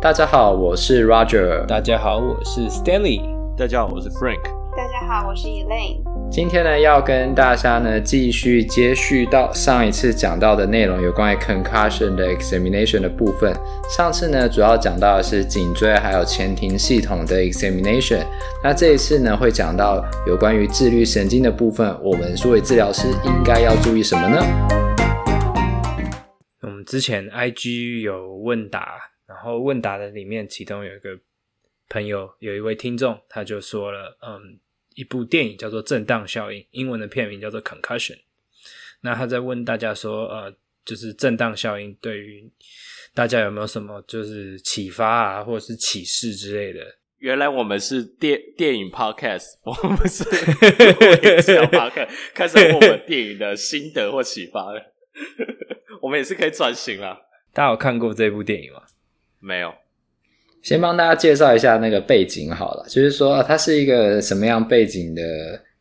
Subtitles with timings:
[0.00, 1.66] 大家好，我是 Roger。
[1.66, 3.20] 大家好，我是 Stanley。
[3.56, 4.40] 大家好，我是 Frank。
[4.76, 6.04] 大家好，我是 Elaine。
[6.30, 13.52] 今天呢，要跟大家呢继续接续到上一次讲到的内容，有关于 concussion 的 examination 的部分。
[13.90, 18.24] 上次呢，主要讲到的是颈椎还有前庭系统的 examination。
[18.62, 21.92] 那这一次呢，会讲到有关于自律神经的部分。
[22.04, 24.46] 我们作为治疗师，应该要注意什么呢？
[26.62, 28.86] 我们之前 IG 有问答。
[29.28, 31.18] 然后问答的里面，其中有一个
[31.88, 34.58] 朋友，有一位听众，他就说了，嗯，
[34.94, 38.14] 一部电影叫做《震荡效应》，英文的片名叫做《Concussion》。
[39.02, 40.52] 那他在问大家说，呃，
[40.84, 42.50] 就是震荡效应对于
[43.14, 46.96] 大家有没有什么就是启发啊，或者是启示之类的？
[47.18, 50.24] 原来我们是电电影 podcast， 我们是
[51.44, 54.94] 电影 podcast，开始问我们电影的心得或启发了。
[56.00, 57.28] 我们也是可以转型了。
[57.52, 58.82] 大家有看过这部电影吗？
[59.40, 59.72] 没有，
[60.62, 65.22] 先帮大家介绍一下那个背景好了，就是说它是一个什么样背景的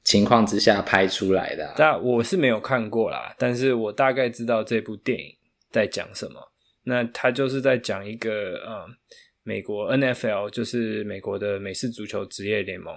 [0.04, 1.74] 情况之下拍出来的啊？
[1.76, 5.36] 但我是没有看过啦，但是我大概知道这部电影
[5.72, 6.40] 在讲什么。
[6.84, 8.96] 那他就是在讲一个嗯，
[9.44, 12.96] 美国 NFL，就是美国的美式足球职业联盟，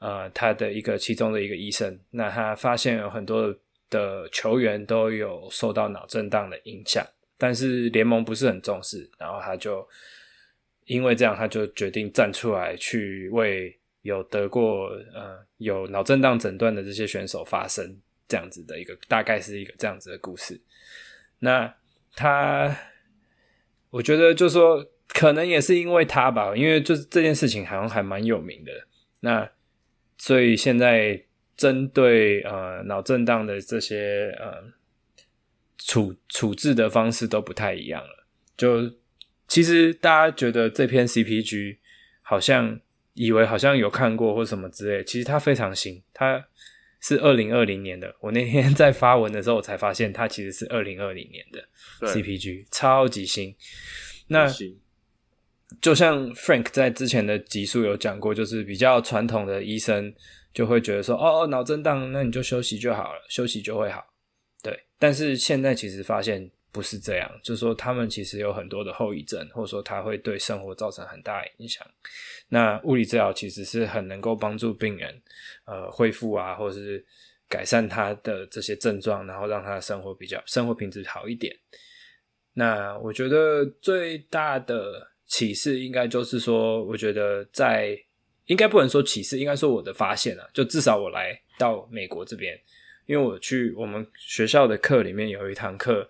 [0.00, 3.54] 呃，他的一个其中的一个医生，那他发现有很多
[3.88, 7.06] 的球员都有受到脑震荡的影响。
[7.44, 9.86] 但是联盟不是很重视，然后他就
[10.86, 20.58] 因为这样，他就决定站出来去为有得过呃有脑震荡诊断的这些选手发声，这样子的一个大概是一个这样子的故事。
[21.40, 21.70] 那
[22.16, 22.74] 他，
[23.90, 28.72] 我觉得就说，可能也是因为他吧，因为就是这件事情好像还蛮有名的。
[29.20, 29.50] 那
[30.16, 31.22] 所以现在
[31.58, 34.72] 针对呃脑震荡的这些呃。
[35.78, 38.26] 处处置的方式都不太一样了。
[38.56, 38.90] 就
[39.48, 41.78] 其实大家觉得这篇 CPG
[42.22, 42.80] 好像
[43.14, 46.44] 以为好像有看过或什么之类，其实它非常新，它
[47.00, 48.14] 是二零二零年的。
[48.20, 53.54] 我那天 在发文的时候，我才发现它其实是二零二零年的 CPG，超级新。
[54.28, 54.46] 那
[55.80, 60.14] 就像 Frank 在之前的集数有讲过，就是比较传统的医生
[60.52, 64.02] 就会觉得说，哦哦，脑震荡，那你就休息就好了，休息就会好。
[65.04, 71.86] 但是现在其实发现不是这样，就是说他们其实有很多的后遗症，或者说它会对生活造成很大影响。
[72.48, 75.22] 那物理治疗其实是很能够帮助病人
[75.66, 77.04] 呃恢复啊，或者是
[77.50, 81.54] 改善他的这些症状，然后让他的生活比较生活品质好一点。
[82.54, 87.94] 那我觉得最大的启示应该就是说，我觉得在
[88.46, 92.58] 应该不能说启示，应该说我的发现啊，就至少我来到美国这边。
[93.06, 96.08] 因为我去我们学校的课里面有一堂课，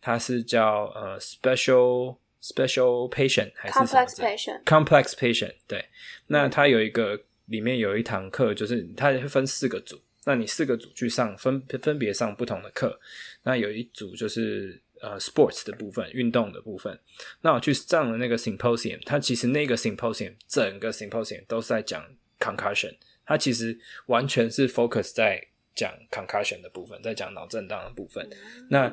[0.00, 5.82] 它是叫呃 special special patient 还是 complex patient complex patient 对，
[6.26, 13.00] 那它有一个里面有一堂课，就是它会分四个组，那你四个组去上分分别上不同的课，
[13.44, 16.98] 那有一组就是呃 sports 的部分，运动的部分，
[17.40, 22.04] 那我去上了那个 symposium，它其实那个 symposium 整个 symposium 都是在讲
[22.38, 22.94] concussion，
[23.24, 28.28] 它其实完全是 focus 在讲 concussion 的部分，在讲脑震荡的部分，
[28.70, 28.92] 那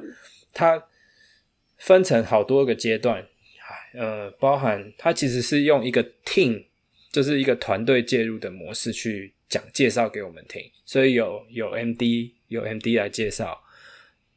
[0.53, 0.84] 它
[1.78, 3.25] 分成好多个阶段，
[3.94, 6.66] 呃，包含它其实是用一个 team，
[7.12, 13.62] 就是一个团队介入的模式去讲介绍给我们听，所以有有 MD 有 MD 来介绍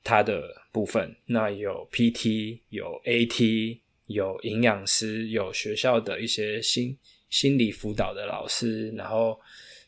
[0.03, 6.99] 它的部分，那有 PT 有 AT 有营养师有学校的一些心
[7.31, 9.41] 心理辅导的老师，然后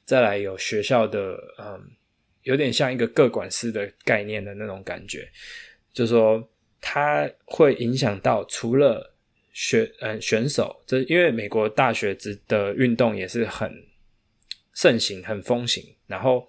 [0.05, 1.91] 再来有学校的嗯。
[2.47, 5.29] 有点像一个个管师的概念的那种感觉，
[5.93, 6.49] 就是说
[6.81, 9.13] 它会影响到除了
[9.53, 13.85] 学嗯选手，这因为美国大学之的运动也是很
[14.75, 16.49] 盛行、很风行，然后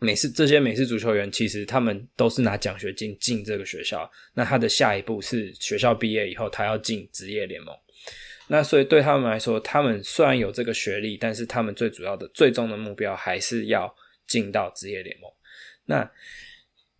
[0.00, 7.72] 美式这些美式足球员其实他们都是拿奖学金进这个学校，那他的下一步是学校毕业以后他要进职业联盟，
[8.48, 13.94] 那所以对他们来说，他们虽然有这个学历，但是他们最主要的最终的目标还是要。
[14.26, 15.30] 进到职业联盟，
[15.84, 16.10] 那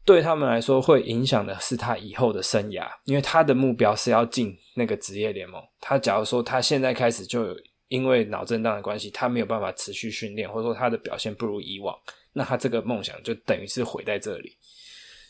[0.04, 5.62] 对他们来说会影响的是他以后的生涯，因为他的目标是要进那个职业联盟。
[5.80, 7.56] 他假如说他现在开始就有
[7.88, 11.96] 因为脑震荡的关系，他没有办法持续训练，或者说他的表现不如以往，
[12.32, 14.56] 那他这个梦想就等于是毁在这里。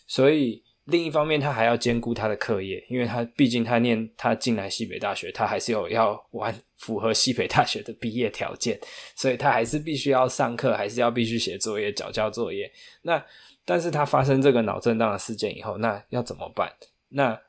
[0.07, 0.63] 所以。
[0.85, 8.79] 另一方面，他还要兼顾他的课业，因为他毕竟他念他进来西北大学，他还是有要完符合西北大学的毕业条件，
[9.17, 12.71] 所以他还是必须要上课，还是要必须写作业、缴交作业。
[13.03, 13.25] 那
[13.65, 16.71] 但是他发生这个脑震荡的事件以后，那要怎么办？
[17.09, 17.41] 那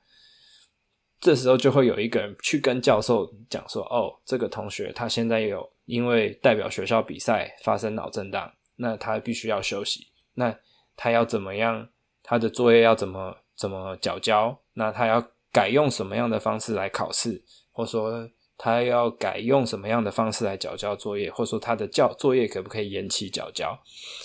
[1.19, 10.07] 这时候就会有一个人去跟教授讲说：“哦，这个同学他现在有因为代表学校比赛发生脑震荡，那他必须要休息。
[10.35, 10.57] 那
[10.95, 11.89] 他要怎么样？
[12.25, 14.59] 他的作业要怎么怎么缴交？
[14.73, 17.41] 那他要改用什么样的方式来考试？
[17.71, 18.27] 或说
[18.57, 21.31] 他要改用什么样的方式来缴交作业？
[21.31, 23.77] 或说他的教作业可不可以延期缴交？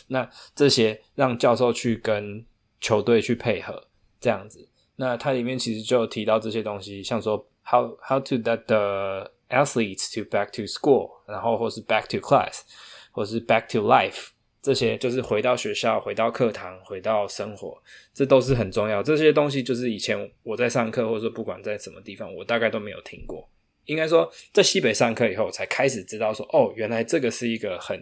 [0.08, 2.44] 那这些让教授去跟
[2.80, 3.86] 球队去配合，
[4.18, 12.60] 这样子。”那它里面其实就提到这些东西，像说 how how to let the athletes to back to school，然后或是 back to class，
[13.10, 14.28] 或是 back to life，
[14.62, 19.02] 这些就是回到学校、回到课堂、回到生活，这都是很重要。
[19.02, 23.48] 这些东西就是以前我在上课，或者说不管在什么地方，我大概都没有听过。
[23.86, 28.00] 应该说在西北上课以后，才开始知道说，哦，原来这个是一个很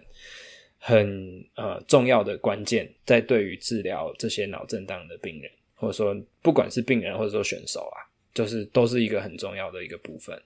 [0.78, 5.50] 很呃重要的关键，在对于治疗这些脑震荡的病人。
[5.81, 6.12] 或者说，
[6.43, 8.02] 不管是病人或者说选手啊，
[8.34, 10.37] 就是都是一个很重要的一个部分。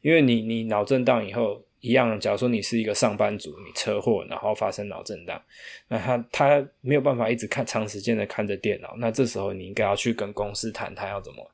[0.00, 5.40] 因为你你脑震荡以后一样，假如说你是一个上班族，你车祸然后发生脑震荡，
[5.88, 11.50] 那他他没有办法一直看长时间的看着电脑，那这时候你应该要去跟公司谈，他要怎么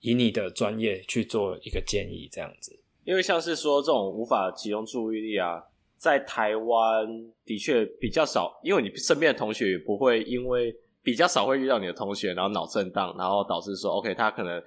[0.00, 2.78] 以你的专业去做一个建议，这样子。
[3.04, 5.62] 因为像是说这种无法集中注意力啊，
[5.96, 7.06] 在台湾
[7.44, 10.74] 的确比较少，因为你身边的同学不会因为。
[11.04, 14.62] 比较少会遇到你的同学，然后脑震荡，然后导致说，OK，他可能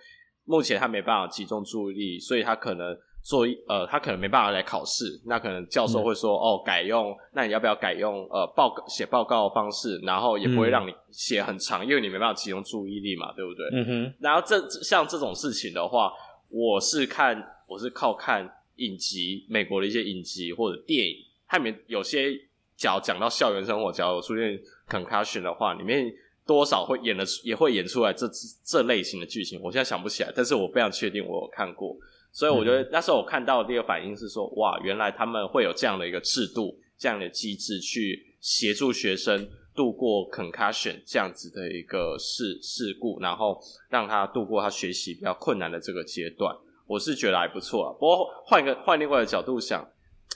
[0.45, 2.95] 目前他没办法集中注意力，所以他可能
[3.27, 5.03] 做呃，他可能没办法来考试。
[5.25, 9.99] 那可能教授会说，嗯、哦，改用，那你要不要改用呃报告写报告的方式？
[10.03, 13.67] 然后也不会让你写很长，嗯、因为你没办法集中注意力嘛，对不对？
[13.73, 14.13] 嗯哼。
[14.21, 16.09] 然后这像这种事情的话，
[16.47, 17.35] 我是看
[17.67, 21.15] 我是靠看影集，美国的一些影集或者电影，
[21.49, 22.31] 它里面有些
[22.77, 24.57] 讲讲到校园生活，假如出现
[24.89, 26.09] concussion 的话，里面。
[26.47, 28.25] 多少会演的也会演出来这
[28.63, 31.93] 这类型的剧情，我现在想不起来，但是我非常确定我有看过，
[32.31, 43.59] 所以我觉得那时候我看到的第一个反应是说，哇，原来他们会有这样的一个制度，这样的机制去协助学生度过 concussion 这样子的一个事事故，然后
[43.89, 47.89] 让他度过他学习比较困难的这个阶段，我是觉得还不错啊。
[47.99, 49.87] 不过换一个换另外的角度想，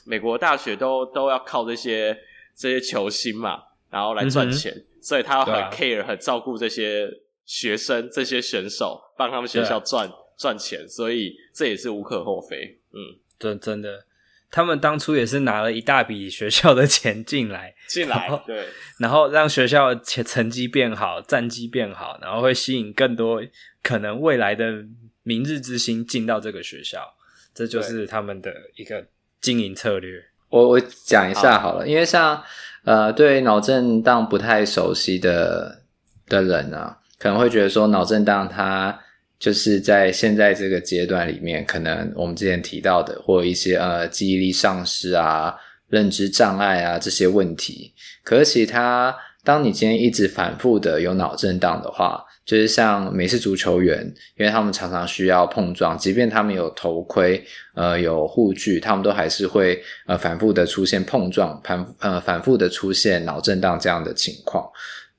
[0.05, 2.17] 美国大学都都要靠这些
[2.55, 4.71] 这些球星嘛，然后来赚钱。
[4.73, 7.09] 嗯所以他很 care，很照顾这些
[7.43, 10.07] 学生、这些选手，帮他们学校赚
[10.41, 12.79] 赚钱，所以这也是无可厚非。
[12.93, 14.05] 嗯，真真的，
[14.49, 18.65] 他们当初也是拿了一大笔学校的钱进来， 进来，对，
[18.99, 23.43] 然后让学校成成绩变好，战绩变好，然后会吸引更多
[23.83, 24.83] 可能未来的
[25.21, 27.13] 明日之星进到这个学校，
[27.53, 29.05] 这就是他们的一个
[29.39, 30.23] 经营策略。
[30.49, 32.43] 我我讲一下好了，好，因为像。
[32.83, 35.83] 呃，对脑震荡不太熟悉的
[36.25, 38.99] 的人啊，可能会觉得说脑震荡它
[39.41, 45.55] 就是在现在这个阶段里面，可能我们之前提到的，或一些呃记忆力丧失啊、
[45.89, 47.91] 认知障碍啊这些问题。
[48.23, 54.05] 可是其他，当你今天一直反复的有脑震荡的话，就是像美式足球员，
[54.37, 64.69] 因为他们常常需要碰撞，即便他们有头盔，呃，有护具，他们都还是会呃反复的出现碰撞，反呃反复的出现脑震荡这样的情况。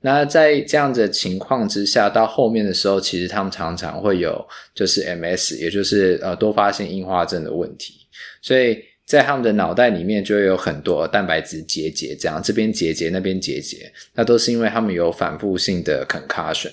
[0.05, 4.45] 那在这样的情况之下，到后面的时候，其实他们常常会有
[4.75, 8.05] 就是 MS，也就是呃多发性硬化症的问题。
[8.41, 16.71] 所以在他们的脑袋里面就会有很多蛋白质结节，这样这边结节那边结节，那都是因为他们有反复性的 concussion。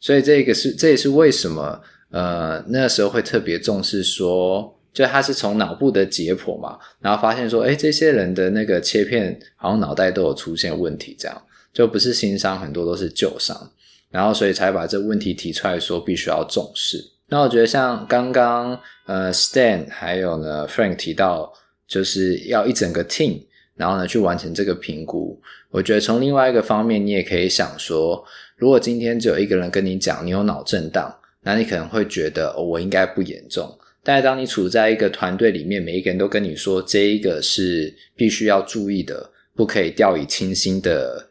[0.00, 1.80] 所以这个是，这也是为什么，
[2.10, 11.42] 呃，那时候会特别重视说，就他是从脑部的解剖嘛，然后发现说，诶，这些人的那个切片好像脑袋都有出现问题，这样
[11.72, 13.70] 就不是新伤，很多都是旧伤，
[14.10, 17.04] 然后所以才把这个问题提出来说，必须要重视。
[17.28, 21.52] 那我觉得像刚刚呃，Stan 还有呢，Frank 提到，
[21.86, 23.42] 就是要一整个 team，
[23.76, 25.40] 然后呢去完成这个评估。
[25.70, 28.24] 我觉得从另外一个方面，你也可以想说。
[28.56, 33.74] 如果今天只有一个人跟你讲你有脑震荡，那你可能会觉得，我应该不严重。
[34.02, 41.29] 但是当你处在一个团队里面，每一个人都跟你说这一个是必须要注意的，不可以掉以轻心的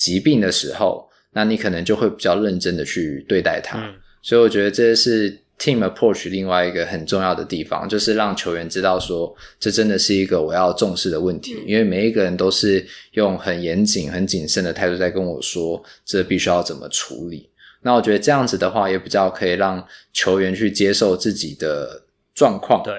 [0.00, 3.78] 疾病的时候，那你可能就会比较认真的去对待它。
[3.78, 3.94] 嗯。
[4.20, 5.38] 所以我觉得这是。
[5.60, 17.50] Team approach 另外一个很重要的地方，就是让球员知道说，这真的是一个我要重视的问题，因为每一个人都是用很严谨、很谨慎的态度在跟我说，这必须要怎么处理。
[17.82, 22.04] 那我觉得这样子的话，也比较可以让球员去接受自己的
[22.34, 22.82] 状况。
[22.82, 22.94] 对，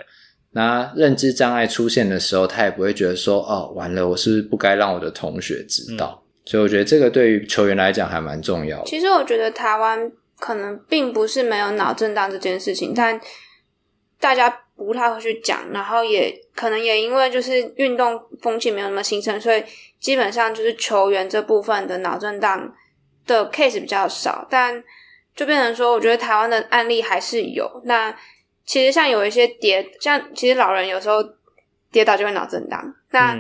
[0.51, 6.20] 那认知障碍出现的时候，他也不会觉得说，哦，完了，我是不是不该让我的同学知道？
[6.20, 6.20] 嗯。
[6.45, 8.85] 所以我觉得这个对于球员来讲还蛮重要的。
[8.85, 10.11] 其实我觉得台湾。
[10.41, 13.21] 可能并不是没有脑震荡这件事情，但
[14.19, 19.63] 大家不太会去讲，然后也可能也因为就是运动风气没有那么形成，所以
[19.99, 22.73] 基本上就是球员这部分的脑震荡
[23.27, 24.83] 的 case 比较少，但
[25.35, 27.69] 就变成说，我觉得台湾的案例还是有。
[27.85, 28.11] 那
[28.65, 31.23] 其实像有一些跌，像其实老人有时候
[31.91, 33.37] 跌倒就会脑震荡，那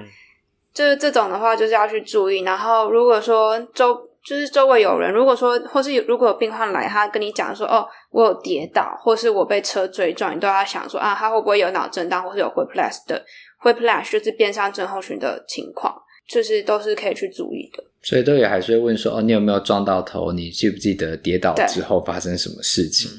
[0.73, 2.41] 就是这种的话就是要去注意。
[2.41, 13.23] 然后如果说周就是周围有人，如果说或是有如果有病患来，他跟你讲说哦，我有跌倒，或是我被车追撞，你都要想说啊，他会不会有脑震荡，或是有 whiplash 的
[13.63, 15.93] whiplash 就是变伤症候群的情况，
[16.27, 17.83] 就是都是可以去注意的。
[18.03, 20.31] 所以都也还是会问说哦，你有没有撞到头？
[20.31, 23.09] 你记不记得跌倒之后发生什么事情？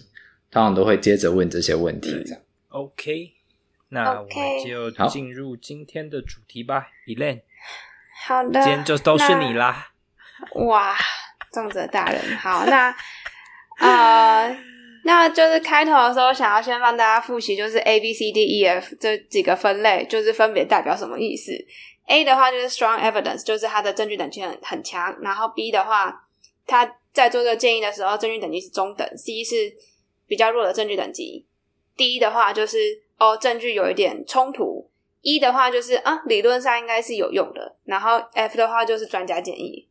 [0.50, 2.10] 通常都会接着问这些问题。
[2.24, 3.32] 这样 OK，
[3.92, 7.42] 那我们就进入今天的主题吧，Elaine。
[8.26, 9.92] 好的，今天就都是你啦。
[10.54, 10.96] 哇，
[11.52, 12.94] 重责大人，好，那
[13.78, 14.56] 呃，
[15.04, 21.52] 那就是开头的时候，想要先帮大家复习，就是 A B C D E F 这几个分类，就是分别代表什么意思。
[22.06, 25.14] A 的话就是 strong evidence，就是它的证据等级很很强。
[25.20, 26.26] 然后 B 的话，
[26.66, 29.06] 他在做这个建议的时候，证据等级是中等。
[29.16, 29.54] C 是
[30.26, 31.46] 比较弱的证据等级。
[31.94, 34.90] D 的话就是哦，证据有一点冲突。
[35.20, 37.76] E 的话就是啊，理论上应该是有用的。
[37.84, 39.88] 然后 F 的话就是专家建议。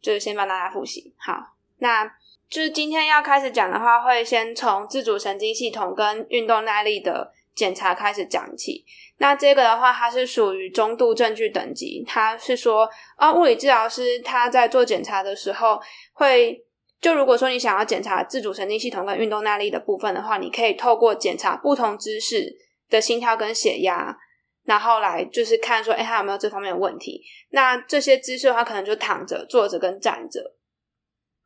[0.00, 1.14] 就是先帮大家复习。
[1.16, 2.04] 好，那
[2.48, 8.84] 就是今天要开始讲的话，会先从自主神经系统跟运动耐力的检查开始讲起。
[9.18, 12.04] 那这个的话，它是属于中度证据等级。
[12.04, 15.80] 它是说，啊，物理治疗师他在做检查的时候，
[16.14, 16.64] 会
[17.02, 22.46] 就如果说你想要检查自主神经系统跟运动耐力的部分的话，你可以透过检查不同姿势
[22.88, 24.16] 的心跳跟血压，
[24.64, 27.20] 然后来就是看说，哎，他有没有这方面的问题。
[27.50, 30.40] 那这些姿势的话，可能就躺着、坐着跟站着。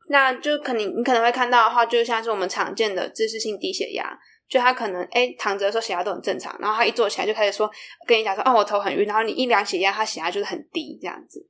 [0.09, 4.17] 那就可能你可能会看到的话，就像是我们常见的姿势性低血压。
[4.47, 7.69] 就他可能哎躺着的时候血压都很正常，然后他一坐起来就开始说
[8.05, 11.45] 跟你讲说哦，我头很晕，然后你一量血压，他血压就是很低这样子，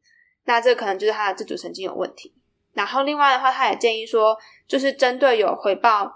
[0.45, 2.33] 那这可能就是他的自主神经有问题。
[2.77, 6.15] 然后另外的话，他也建议说，就是针对有回报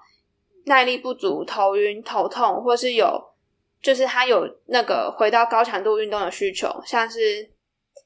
[0.68, 3.22] 耐力不足、头晕、头痛，或是有
[3.82, 7.52] 就是他有那个回到高强度运动的需求，像是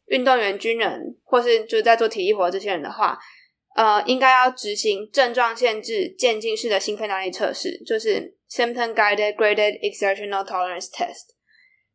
[0.07, 3.19] 运动员、军人或是就在做体力活这些人的话，
[3.75, 8.33] 呃，应该要执行症状限制渐进式的心肺耐力测试，就是。
[8.47, 11.33] Symptom Guided Graded Exertional Tolerance Test。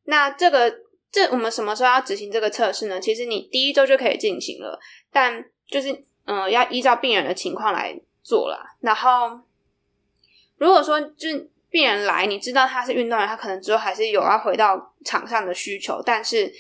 [0.04, 0.70] 那这个
[1.10, 3.00] 这我们什么时候要执行这个测试呢？
[3.00, 4.78] 其实你第一周就可以进行了，
[5.12, 5.88] 但就是
[6.30, 8.76] 嗯、呃，要依照病人的情况来做啦。
[8.80, 9.40] 然后
[10.58, 11.28] 如果说就
[11.68, 16.52] 病人来，你知道他是运动员，他可能之后还是有要回到场上的需求，但是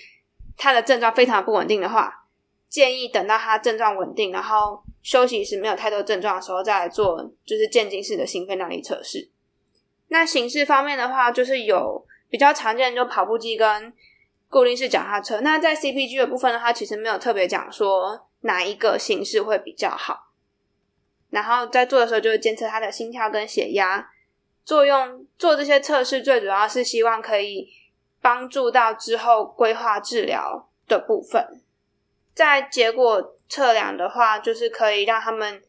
[0.56, 2.26] 他的症状非常不稳定的话，
[2.68, 9.30] 建议等到他症状稳定，然后休息时没有太多症状的时候再来做，就是渐进式的心肺耐力测试。
[10.08, 13.92] 那形式方面的话，就是有比较常见的，就跑步机跟
[14.48, 15.40] 固定式脚踏车。
[15.40, 20.32] 那在 CPG 的部分的话，其实没有特别讲说哪一个形式会比较好。
[21.30, 24.10] 然后在做的时候，就是监测他的心跳跟血压。
[24.64, 27.72] 作用做这些测试，最主要是希望可以
[28.20, 31.62] 帮助到之后规划治疗的部分。
[32.34, 35.62] 在结果测量的话，就是可以让他们。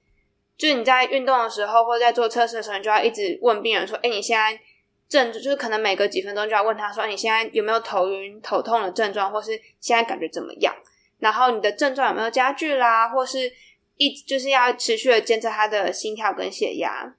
[0.58, 4.60] 就是你在运动的时候，或者在做测试的时候，你就要一直问病人说：“哎，你现在
[5.10, 10.75] 症就是可能每隔几分钟就要问他说，你现在有没有头晕、头痛的症状，或是现在感觉怎么样？
[11.22, 13.50] 然后你的症状有没有加剧啦，或是
[13.96, 17.16] 一就是要持续的监测他的心跳跟血压。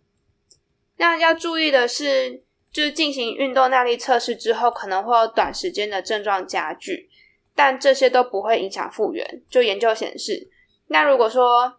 [0.98, 7.08] 那要注意的是，就是进行运动耐力测试之后，可能会有短时间的症状加剧，
[7.54, 9.42] 但这些都不会影响复原。
[9.48, 10.50] 就研究显示，
[10.88, 11.78] 那如果说。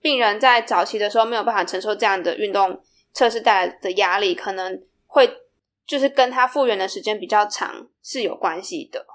[0.00, 2.82] 病人在早期的时候没有办法承受这样的运动
[3.12, 5.32] 测试带来的压力，可能会
[5.86, 9.06] 就是跟他复原的时间比较长是有关系的。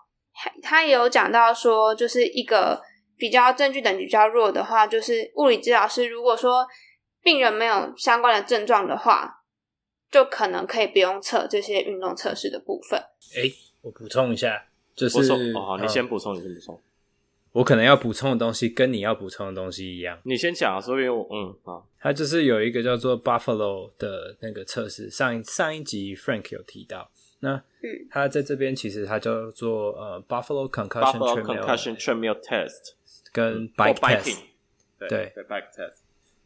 [0.61, 2.81] 他也有讲到说，就是一个
[3.17, 6.67] 比较证据等级比较弱的话，就是物理治疗师如果说
[7.23, 9.43] 病人没有相关的症状的话，
[10.11, 12.99] 就可能可以不用测这些运动测试的部分。
[13.35, 14.65] 诶，我补充一下，
[14.95, 15.19] 就是
[15.53, 16.81] 哦，好，你先补充，你先补充。
[17.53, 20.19] 我可能要补充的东西跟你要补充的东西一样。
[20.23, 21.87] 你先讲啊，所以我嗯好。
[21.99, 27.09] 它就是有一个叫做 Buffalo 的那个测试，上一上一集 Frank 有提到。
[27.39, 32.93] 那嗯，它在这边其实它叫做呃 Buffalo Concussion Buffalo Concussion Treadmill Test
[33.31, 34.37] 跟 Bike Test。
[34.99, 35.97] 对对，Bike Test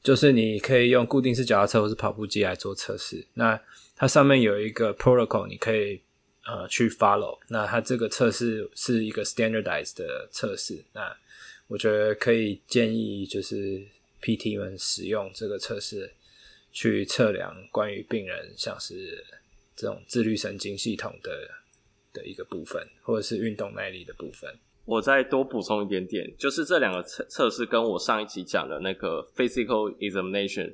[0.04, 3.28] 就是你可以用固定式脚踏车或是跑步机来做测试。
[3.36, 3.60] 那
[3.96, 6.02] 它上面有一个 protocol，你可以。
[6.44, 11.16] 呃，去 follow，那它这个测试是一个 standardized 的测试，那
[11.68, 13.80] 我觉得可以建议就是
[14.24, 16.12] PT 们使用这个测试
[16.72, 19.24] 去测量关于病人像是
[19.82, 21.32] 这种自律神经系统的
[22.14, 24.48] 的一个部分，或者是运动耐力的部分。
[24.86, 30.72] 我再多补充一点点，就是这两个测测试跟我上一集讲的那个 physical examination，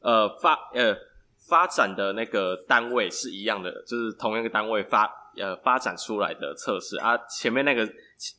[0.00, 0.94] 呃发呃
[1.48, 7.16] 发展的那个单位是一样的，就是同一个单位发呃发展出来的测试啊。
[7.28, 7.90] 前面那个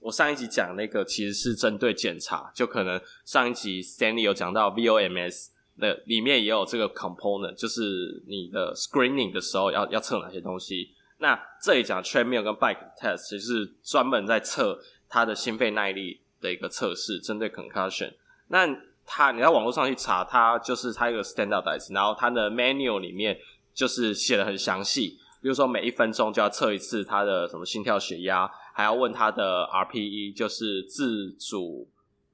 [0.01, 5.47] 我上一集讲那个其实是针对检查，就可能上一集 Stanley 有讲到 VOMS
[5.81, 10.91] 的里面也有这个 component，就是你的 screening 的时候要要测哪些东西。
[11.17, 14.79] 那这里讲 treadmill 跟 bike test 其实是专门在测。
[15.13, 18.13] 他的心肺耐力的一个测试，针对 concussion。
[18.47, 18.65] 那
[19.05, 23.37] 他你在网络上去查，他就是他一个 standardize，然后他的 manual 里面
[23.73, 31.89] 就是写的很详细，比如说每一分钟就要测一次他的什么心跳、血压，还要问他的 RPE，就是自主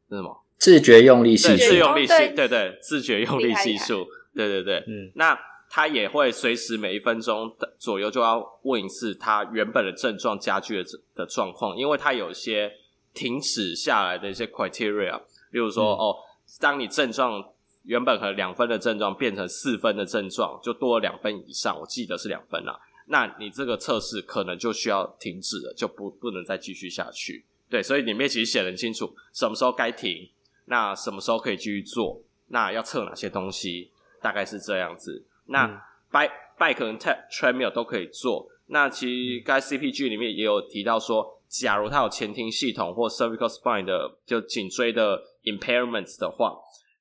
[0.09, 2.47] 那什么自觉用力系数，自用力系，对。
[2.47, 5.37] 对，自觉用力系数，对对对，嗯，那
[5.69, 12.71] 他也会随时每一分钟左右就要问一次他原本的症状加剧的的状况，因为他有一些
[13.13, 15.19] 停止下来的一些 criteria，
[15.51, 16.15] 例如说、嗯、哦，
[16.59, 17.43] 当你症状
[17.83, 27.45] 原本可能两分的症状变成四分的症状，就多了两分以上，我记得是两分啦，那你这个测试可能就需要停止了，就不不能再继续下去。
[27.69, 30.29] 对，所以里面其实写得很清楚，什么时候该停，
[30.67, 35.25] 那什么时候可以继续做，那要测哪些东西，大概是这样子。
[35.47, 35.67] 那
[36.11, 38.47] bike bike 跟 treadmill 都可以做。
[38.67, 46.53] 那其实该 CPG 里面也有提到说，假如他有前庭系统或 cervical spine 的就颈椎的 impairments 的话，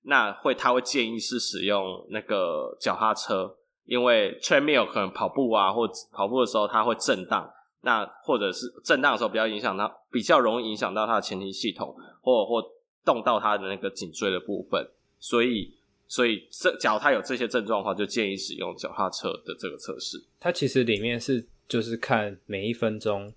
[0.03, 11.93] 那会他会建议是使用那个脚踏车，因为 treadmill 可能跑步啊或跑步的时候它会震荡，那或者是震荡的时候比较影响到比较容易影响到它的前庭系统，
[12.23, 12.63] 或或
[13.07, 14.87] 动到他的那个颈椎的部分，
[15.19, 15.73] 所以。
[16.09, 20.17] 所以，这假如他有这些症状的话，就建议使用脚踏车的这个测试。
[20.39, 23.35] 它其实里面是就是看每一分钟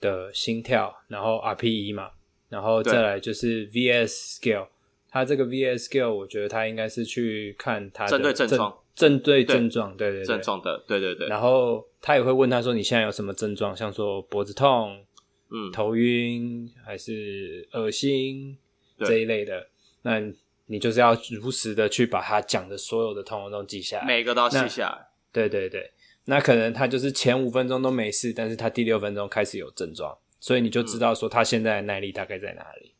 [0.00, 2.12] 的心跳，然后 RPE 嘛，
[2.48, 4.66] 然后再来就是 VS scale。
[5.10, 11.28] 它这个 VS scale，我觉得它应该是去看它的针对症状，针对症状，对对对，症状的，对对对。
[11.28, 13.76] 然后他也会问他说：“你现在有什么症状？
[13.76, 15.04] 像说脖子痛、
[15.50, 18.56] 嗯，头晕还是恶心
[18.98, 19.66] 这一类的？”
[20.02, 20.20] 那
[20.66, 25.06] 你就是要如实的去把他讲的所有的通通都记下来，每个都要记下来。
[25.32, 25.92] 对对对，
[26.24, 32.94] 那可能他就是前五分钟都没事，但是他第六分钟开始有症状，所以你就知道说他现在的耐力大概在哪里。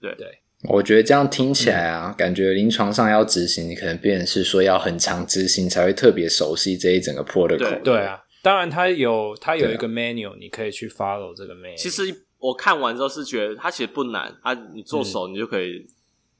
[0.00, 7.94] 嗯、对对，我觉得这样听起来啊，嗯、感觉临床上要执行，你可能变成是说要很常执行才会特别熟悉这一整个 protocol 对。
[7.94, 11.76] 对啊，当然他有他有一个 manual，你可以去 follow 这个 manual。
[11.76, 12.02] 其实
[12.40, 15.78] 我看完之后是觉得它其实不难啊，你做熟你就可以。
[15.78, 15.88] 嗯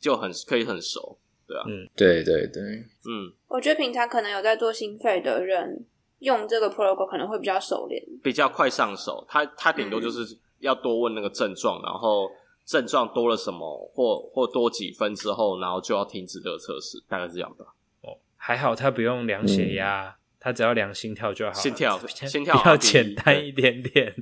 [0.00, 2.62] 就很可以很熟，对啊，嗯，对对对，
[3.04, 5.84] 嗯，我觉得平常可能有在做心肺的人
[6.20, 9.22] 用这个 protocol 可能会比较熟练，比较快上手。
[9.28, 12.30] 他他顶多就是要多问那个症状，嗯、然后
[12.64, 17.66] 症状多了什么，或或多几分之后，然后就要停止这个测试，大概是这样吧。
[18.00, 20.08] 哦，还好他不用量血压。
[20.08, 24.12] 嗯他只要量心跳就好，心跳心跳比较简单一点点，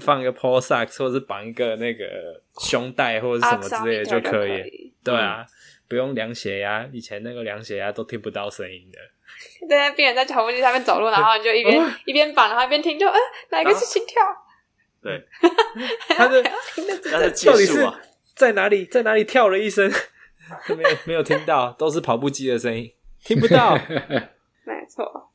[0.00, 4.60] 放一个 pulse ox 或者是绑一个那个胸带或者是什么之类的就可以。
[4.60, 5.46] 可以对啊，嗯、
[5.88, 8.98] 不用量血压，以前那个量血压都听不到声音的。
[9.68, 14.22] 对，病人在跑步机上面走路，然后你就一边一边绑，然后一边听就，就、呃、嗯，哪一个是心跳？
[14.24, 14.36] 啊、
[15.00, 15.24] 对，
[16.08, 16.42] 他的
[17.08, 17.88] 他的到底是
[18.34, 19.90] 在哪里在哪里跳了一声，
[20.76, 22.92] 没有没有听到，都是跑步机的声音，
[23.24, 23.78] 听不到。
[24.64, 25.30] 没错，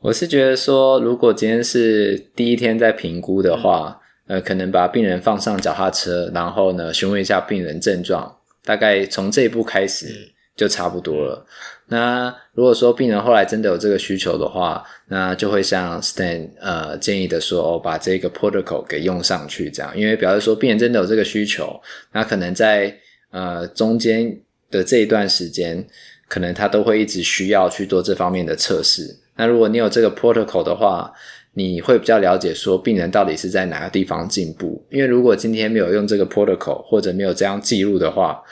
[0.00, 11.46] 我是觉得说，如果今天是第一天在评估的话，嗯、呃，可能把病人放上脚踏车，然后呢，询问一下病人症状，大概从这一步开始就差不多了。
[11.88, 21.80] 嗯、那如果说病人后来真的有这个需求的话，那就会像 Stan 呃建议的说，哦，把这个 protocol 给用上去，这样，因为表示说病人真的有这个需求，
[22.12, 22.94] 那可能在
[23.30, 25.86] 呃中间的这一段时间。
[26.28, 29.16] 可能他都会一直需要去做这方面的测试。
[29.36, 31.12] 那如果你有这个 protocol 的话，
[31.54, 34.82] 你会比较了解说病人到底是在哪个地方进步。
[34.90, 38.42] 因为如果今天没有用这个 protocol 或者没有这样记录的话，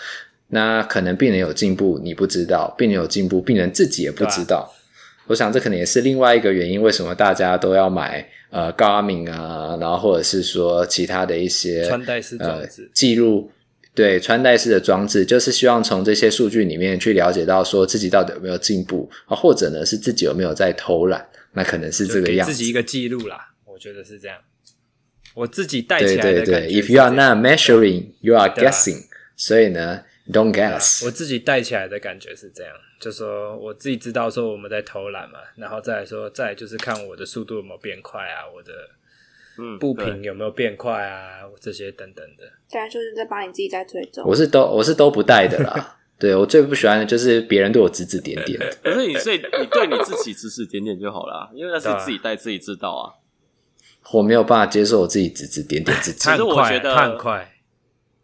[0.49, 4.59] 那可能病人有进步你不知道，病人有进步病人自己也不知道。
[4.59, 13.51] 啊、我想这可能也是另外一个原因，为什么大家都要买呃 Garmin 啊，然后或者是说其他的一些穿戴式装置、呃、记录。
[13.95, 22.53] 对，穿戴式的装置就是希望从这些数据里面去了解到说自己到底有没有进步啊，或者呢是自己有没有在偷懒，那可能是这个样子。
[22.53, 24.39] 自己一个记录啦，我觉得是这样。
[25.35, 26.45] 我自己戴起来的感觉。
[26.45, 29.05] 对对对，If you are not measuring, you are guessing。
[29.37, 38.73] 所以呢，Don't guess，我自己带起来的感觉是这样，就说我自己知道说我们在偷懒嘛，然后再来说，再来就是看我的速度有没有变快啊，我的
[39.79, 42.45] 步频有没有变快啊，嗯、这些等等的。
[42.71, 44.25] 对啊，就是在帮你自己在追踪。
[44.27, 45.99] 我是都我是都不带的啦。
[46.19, 48.59] 对，我最不喜欢的就是别人对我指指点点。
[48.85, 53.15] 可是你对你对你自己指指点点就好了，因为那是自己带自己知道啊。
[54.13, 56.19] 我没有办法接受我自己指指点点自己。
[56.19, 57.55] 其实我觉得太快。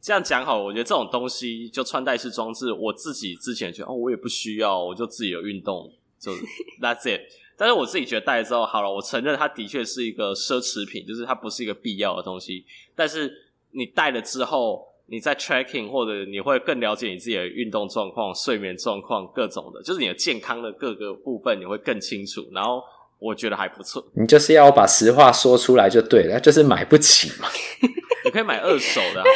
[0.00, 6.32] 这样讲好，我觉得这种东西就穿戴式装置，我自己之前觉得哦，我也不需要，我就自己有运动，就
[6.80, 7.22] That's it。
[7.56, 12.64] 但是我自己觉得戴了之后，好了，我承认它的确是一个奢侈品，就是它不是一个必要的东西。
[12.94, 13.32] 但是
[13.72, 22.46] 你戴了之后，你在 tracking 或者你会更了解你自己的运动状况、睡眠状况各种的，就是你的健康的各个部分，你会更清楚。
[22.52, 22.82] 然后
[23.18, 24.04] 我觉得还不错。
[24.14, 27.48] 你就是要把实话说出来就对了，就是买不起嘛。
[28.24, 29.26] 你可以买二手的啊。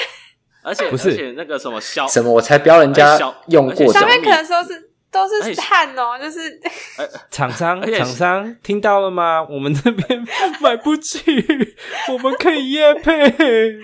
[0.63, 3.99] 而且不是而且那个什么小什么，我才不要人家用过的。
[3.99, 6.61] 上面可能说是都是碳哦，就是
[7.31, 9.43] 厂商厂商听到了吗？
[9.49, 10.25] 我们这边
[10.61, 11.21] 买不起，
[12.13, 13.79] 我们可以夜配。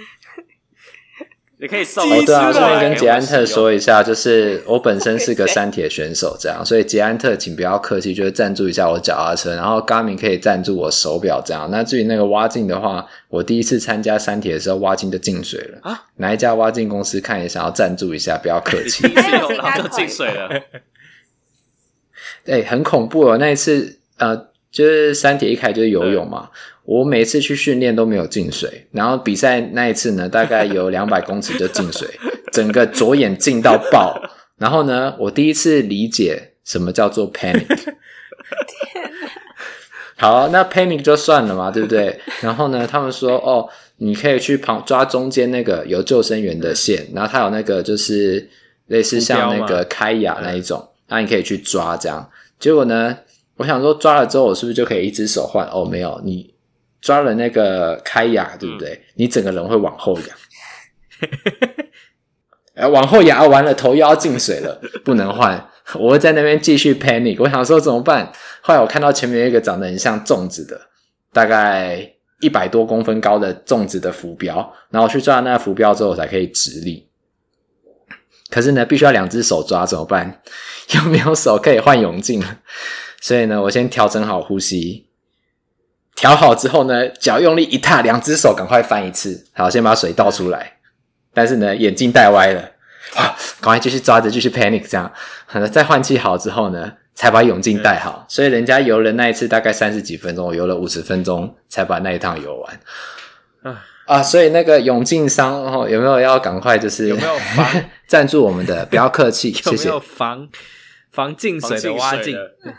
[1.59, 11.67] 你可以送哦，对啊，所以跟捷安特说一下，就是我本身是个山铁选手，这样，所以捷安特请不要客气，就是赞助一下我脚踏车，然后 Garmin 可以赞助我手表，这样。
[11.71, 16.05] 那至于那个蛙镜的话，我第一次参加山铁的时候，蛙镜就进水了啊！
[16.17, 20.51] 哪一家蛙镜公司看也想要赞助一下，不要客气， 然后就进水了。
[22.47, 24.37] 对，很恐怖哦，那一次呃，
[24.71, 26.49] 就是三铁一开就是游泳嘛。
[26.85, 32.09] 我每次去训练都没有进水，然后比赛那一次呢，大概有两百公尺就进水，
[32.53, 34.17] 整个左眼进到爆。
[34.57, 37.67] 然后呢，我第一次理解什么叫做 panic。
[40.17, 42.19] 好，那 panic 就算了嘛，对不对？
[42.41, 48.49] 然后呢，他们说哦，你可以去旁抓中间那个有救生员的线，然后它有那个就是
[48.87, 52.31] 类似像那个开雅那一种，那你可以去抓这样。
[52.59, 53.17] 结果呢，
[53.57, 55.67] 我想说抓了之后，我是不是就可以一只手换？
[55.69, 56.55] 哦，没有，你。
[57.03, 58.91] 抓了那个开牙，对不对？
[58.91, 60.37] 嗯、你整个人会往后仰，
[62.75, 65.69] 呃， 往后仰完了，头又要进水了，不能换。
[65.95, 68.33] 我会在那边继续 panic，我想说怎么办？
[68.61, 70.81] 后来我看到前面有一个长得很像粽子的，
[71.33, 74.57] 大概一百多公分高的粽子的浮标，
[74.91, 77.06] 然后我去抓那个浮标之后，我才可以直立。
[78.51, 80.41] 可是呢，必须要两只手抓，怎么办？
[80.95, 82.43] 又没有手可以换泳镜？
[83.21, 85.07] 所以呢，我先调整好呼吸。
[86.15, 89.47] 调好之后呢，脚用力一踏，两只手赶快翻一次。
[89.53, 90.79] 好，先把水倒出来。
[91.35, 92.61] 但是呢，眼镜戴歪了，
[93.15, 95.13] 啊，赶快继续抓着，继续 panic 这样。
[95.47, 98.25] 可 能再换气好之后呢，才把泳镜戴好。
[98.29, 102.81] 所以人家游了那一次大概三十几分钟，我游了五十分钟才把那一趟游完。
[103.75, 104.23] 啊啊！
[104.23, 108.87] 所以那个泳镜商哦，有没有要赶快就是有没有防 赞助我们的？
[108.91, 109.89] 不要客气，谢谢。
[109.89, 110.49] 有没有防？
[111.11, 112.37] 防进水的蛙镜，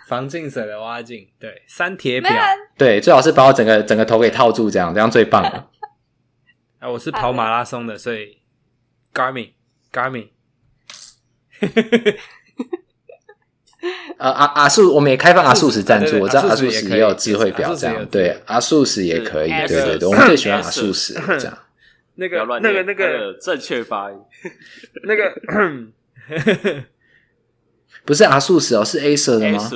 [0.07, 2.31] 防进水的挖镜，对，三铁表，
[2.77, 5.69] 对，最好是把我整个整个头给套住，这样这样最棒了。
[6.77, 8.37] 啊，我是跑马拉松的，所以
[9.11, 10.27] Garmin，Garmin。
[14.17, 21.58] 呃，阿阿素，我们也开放阿素食赞助，我知道阿素食也有智慧表，这样对，阿素食也可以，对对对，我们最喜欢阿素食 这样。
[22.15, 24.17] 那个那个那个正确发音，
[25.06, 25.34] 那个。
[28.06, 29.69] 不是 ASUS 哦，是 Acer 的吗？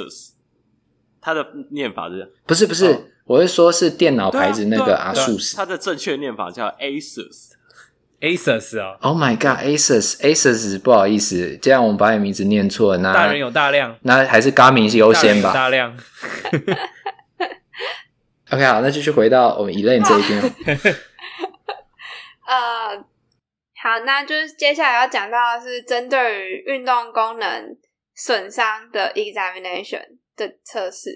[1.20, 2.32] 它的念法是？
[2.46, 6.68] 不是不是，哦、我是说，是电脑牌子那个阿素食它的正确念法叫
[8.22, 12.98] Asus，Asus 啊、哦、！Oh my god，Asus，Asus，不好意思，这样我们把你名字念错了。
[13.00, 15.52] 那大人有大量，那还是 Garmin 优先吧。
[15.54, 15.98] 大量。
[18.52, 20.42] OK，好，那继续回到我们 Elaine 这一边。
[22.48, 22.98] 呃，
[23.82, 27.78] 好，那就是接下来要讲到的是针对于运动功能。
[28.14, 30.04] 损伤的 examination
[30.36, 31.10] 的测试，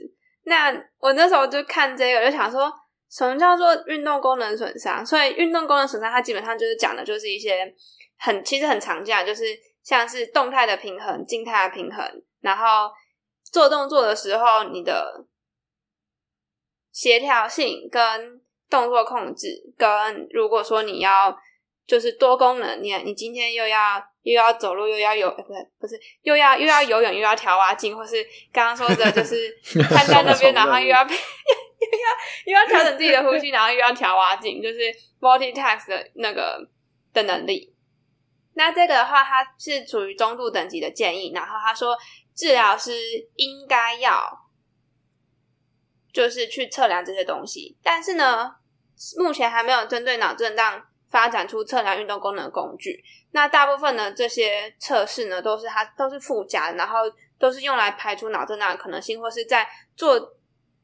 [0.46, 2.74] 那我那时候就看这个，就想说，
[3.10, 5.06] 什么叫做运动功能损伤？
[5.06, 7.74] 所以运动功能损伤，它基本上就是讲的，就是一些
[8.18, 9.44] 很其实很常见，就是
[9.84, 12.04] 像是动态的平衡、静态的平衡，
[12.42, 12.92] 然后
[13.52, 15.26] 做动作的时候，你的
[16.92, 21.38] 协调性跟动作控制，跟如果说你要
[21.88, 24.04] 就是多功能，你你今天又要。
[24.26, 28.16] 又要走路，又要游，不是不是，又要又要游泳，又要调蛙镜，或是
[28.52, 29.56] 刚刚说的，就是
[29.88, 31.06] 站在那边，然后又要
[32.46, 34.80] 又 要又要调整自己的呼吸，然后又要调蛙镜，就是
[35.20, 36.68] multitask 的那个
[37.14, 37.74] 的能力。
[38.54, 41.32] 那这个的话，它是处于中度等级的建议。
[41.34, 41.98] 然后他说，
[42.34, 42.94] 治疗师
[43.36, 44.32] 应该要
[46.14, 48.56] 就是去测量这些东西，但是呢，
[49.18, 53.04] 目前还没有针对脑震荡发展出测量运动功能的工具。
[53.32, 57.00] 那大部分的这些测试呢，都是它都是附加，然后
[57.38, 59.68] 都是用来排除脑震荡的可能性，或是在
[59.98, 60.18] 做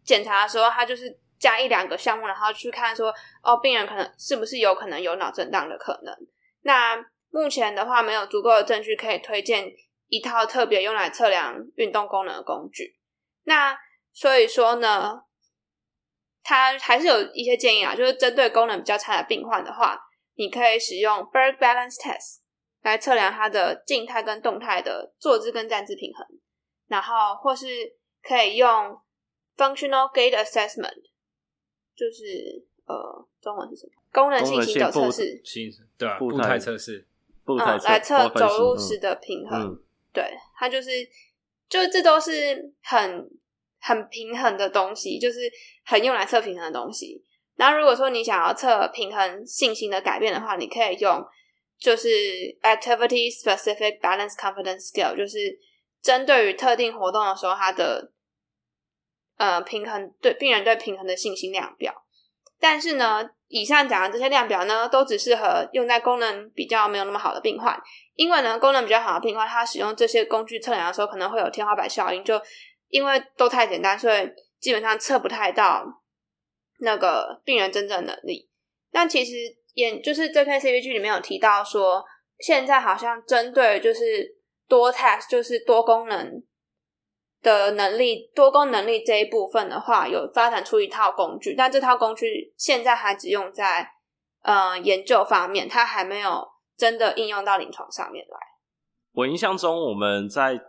[0.03, 6.15] 检查的时候，他就是加一两个项目，然后去看说，哦，病人可能是不是有可能有脑震荡的可能。
[6.61, 6.97] 那
[7.29, 9.71] 目前的话，没有足够的证据可以推荐
[10.07, 12.99] 一套特别用来测量运动功能的工具。
[13.43, 13.77] 那
[14.13, 15.23] 所以说呢，
[16.43, 19.97] 它还是有一些建议啊，就是针对功能比较差的病患的话，
[20.35, 22.41] 你可以使用 Berg Balance Test
[22.81, 26.27] 来测量它的静态跟动态的坐姿跟站姿平衡，
[26.87, 27.65] 然后或是
[28.21, 29.01] 可以用
[29.57, 31.01] Functional Gait Assessment，
[31.95, 33.93] 就是呃，中文是什么？
[34.11, 35.41] 功能性行走测试，
[35.97, 37.05] 对啊，步态测试，
[37.45, 39.61] 嗯，来测走路时的平衡。
[39.61, 39.79] 嗯、
[40.13, 40.89] 对，它就是，
[41.69, 43.29] 就这都是很
[43.79, 45.39] 很平衡的东西，就是
[45.85, 47.23] 很用来测平衡的东西。
[47.55, 51.23] 然后如果说你想要测平衡信心的改变的话，你可以用
[51.77, 52.09] 就是
[52.63, 55.57] Activity Specific Balance Confidence Scale，就是
[56.01, 58.11] 针对于特定活动的时候，它的
[59.41, 61.91] 呃平衡对病人对平衡的信心量表。
[62.59, 67.75] 但是呢，以上讲的这些量表呢，都只适合用在功能比较没有那么好的病患，
[68.13, 72.39] 因为呢，功能比较好的病患，他使用这些工具测量的时候，可能会有天花板效应，就
[72.89, 75.83] 因为都太简单，所以基本上测不太到
[76.81, 78.47] 那个病人真正能力。
[78.91, 79.31] 但其实
[79.73, 82.05] 也就是这篇 C V G 里面有提到说，
[82.37, 84.35] 现在好像针对就是
[84.67, 86.43] 多 task，就是多功能。
[87.41, 93.87] 的能力，多功能力这一部分的话，有发展出一套工具，但这套工具现在还只用在
[94.43, 98.37] 呃研究方面，它还没有真的应用到临床上面来。
[99.13, 100.59] 我印象中，我们在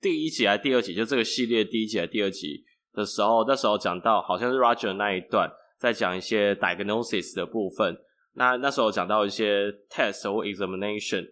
[0.00, 2.62] 第一集还第二集，就这个系列第一集还第二集
[2.92, 7.96] 的时候，那时候讲到好像是 Roger 那一段在讲一些 diagnosis 的部分，
[8.34, 11.24] 那那时候讲到一些 test 或 examination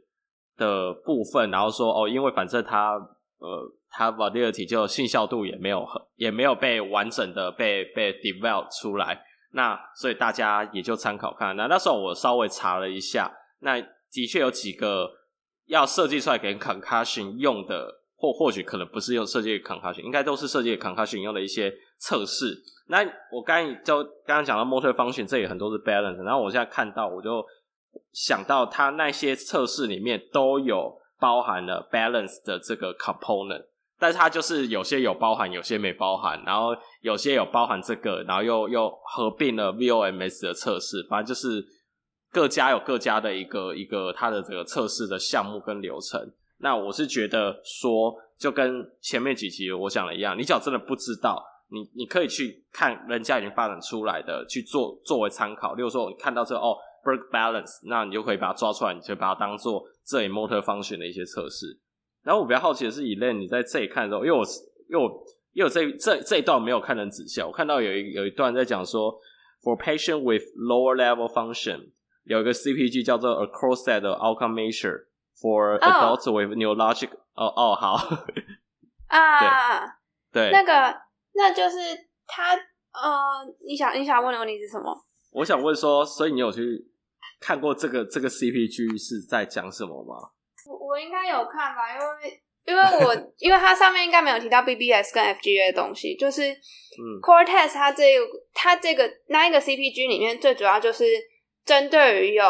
[0.56, 2.94] 的部分，然后说哦，因为反正他
[3.38, 3.76] 呃。
[3.94, 11.54] 它 validity 就信效度也没有很，也没有被完整的被被 develop 出来，那所以大家也就参考看。
[11.54, 13.78] 那那时候我稍微查了一下，那
[14.10, 15.10] 的确有几个
[15.66, 22.56] 要设计出来给 concussion 用的，或或许可能不是用设计 concussion，应该都是设计 concussion 用的一些测试。
[22.88, 27.44] 那我刚就刚刚讲到 motor function，这里很多是 balance，然后我现在看到我就
[28.12, 33.66] 想到它那些测试里面都有包含了 balance 的这个 component。
[34.02, 41.64] 但是它就是有些有包含，有些没包含，然后有些有包含这个，然后又又合并了 VOMS 的测试，反正就是
[42.32, 46.20] 各家有各家的一个一个它的这个测试的项目跟流程。
[46.58, 55.74] 那我是觉得说，就跟前面几集我讲的一样，你只要真的不知道，你你可以去看人家已经发展出来的去做作为参考。
[55.74, 61.78] 例如说，你看到这哦，break Balance，那你就可以把它抓出来，你就把它当做这里 Motor Function 的一些测试。
[62.22, 64.44] 然后我比较好奇的是，Elaine 你在这里看的时候，因为我
[64.88, 69.12] 因为我因为我这这这一段没有看得很仔细，我看到有一有一段在讲说
[69.62, 71.90] ，for patient with lower level function，
[72.24, 75.06] 有一个 CPG 叫做 across set outcome measure
[75.40, 77.96] for adults with neurologic，哦哦好，
[79.08, 79.98] 啊，
[80.32, 80.96] 对，那个
[81.34, 81.76] 那就是
[82.26, 84.96] 他呃，你想你想问的问题是什么？
[85.32, 86.88] 我想问说，所以你有去
[87.40, 90.30] 看过这个这个 CPG 是在讲什么吗？
[90.92, 96.42] 我应该有看吧，因为因为我 因为它上面应该没有提到 BBS 跟 FGA 的东西，就是
[97.22, 101.04] Core Test 它这个它这个那一个 CPG 里面最主要就是
[101.64, 102.44] 针对于有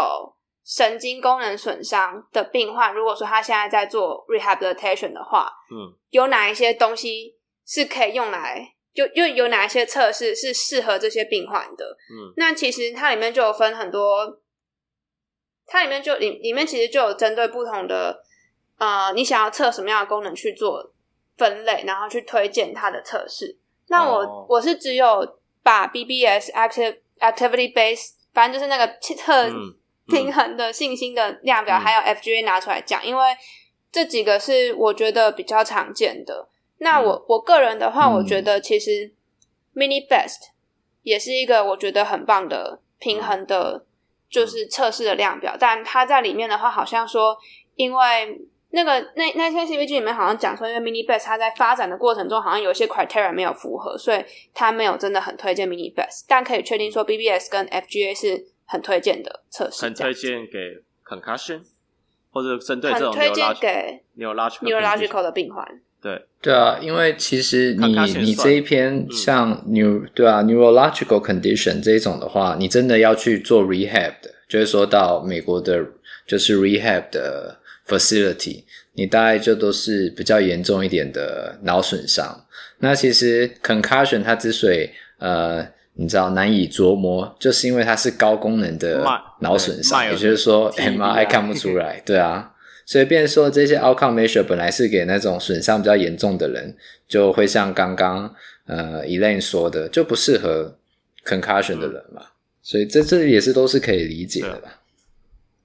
[0.65, 14.41] 神经功能损伤的病患，如果说他现在在做 rehabilitation 的话，嗯，有哪一些东西是可以用来，就又有哪一些测试是适合这些病患的，嗯，那其实它里面就有分很多，
[15.67, 18.23] 它里面就里里面其实就有针对不同的。
[18.83, 20.93] 呃，你想要测什么样的功能去做
[21.37, 23.57] 分类，然后去推荐它的测试。
[23.87, 24.51] 那我、oh.
[24.51, 29.49] 我是只有把 BBS Active Activity Base，反正就是那个测
[30.09, 33.25] 平衡的信心的量表，嗯、还有 FGA 拿出来讲，嗯、因为
[33.93, 36.49] 这几个是我觉得比较常见的。
[36.79, 39.15] 那我、嗯、我个人的话，我觉得其实
[39.77, 40.49] Mini Best
[41.03, 43.87] 也是一个我觉得很棒的平衡的，
[44.29, 45.53] 就是测试的量表。
[45.55, 47.39] 嗯、但它在里面的话，好像说
[47.77, 48.41] 因为
[48.75, 56.25] 那个那那些 CPG 里面好像讲说，因为 Mini Best 它在发展的过程中好像有一些 criteria 没有符合，所以它没有真的很推荐 Mini Best。
[56.27, 59.85] 但可以确定说，BBS 跟 FGA 是很推荐的测试。
[59.85, 61.61] 很推荐给 concussion，
[62.31, 65.67] 或者针对这种很推荐给 neurological neurological 的病患。
[66.01, 74.31] 对对啊，因为其实你你这一篇像 new、嗯、对啊 neurological condition 这一种的话，你真的要去做 rehab 的。
[74.49, 75.81] 就是说到美国的，
[76.27, 77.57] 就是 rehab 的
[77.99, 78.63] facility，
[78.95, 82.45] 你大概就都是比较严重一点的脑损伤。
[82.79, 89.05] 那其实 concussion 它之所以呃，你知道难以琢磨，就是因为它是高功能的
[89.41, 92.49] 脑损伤，也就是说 MRI 看不出来，对啊。
[92.85, 96.77] 所以，变说这些 outcome measure 本来是给那种损伤比较严重的人，
[97.07, 98.35] 就会像刚刚
[98.67, 100.77] 呃 Elaine 说的，就不适合
[101.25, 102.23] concussion 的人嘛。
[102.23, 104.82] 嗯、所以这这也是都是可以理解的吧。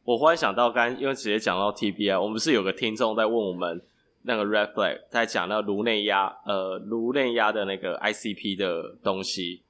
[0.08, 3.82] 我忽然想到，刚因为直接讲到 TBI，我们是有个听众在问我们
[4.22, 9.64] 那个 red flag，在讲那个颅内压呃颅内压的那个 ICP 的东西。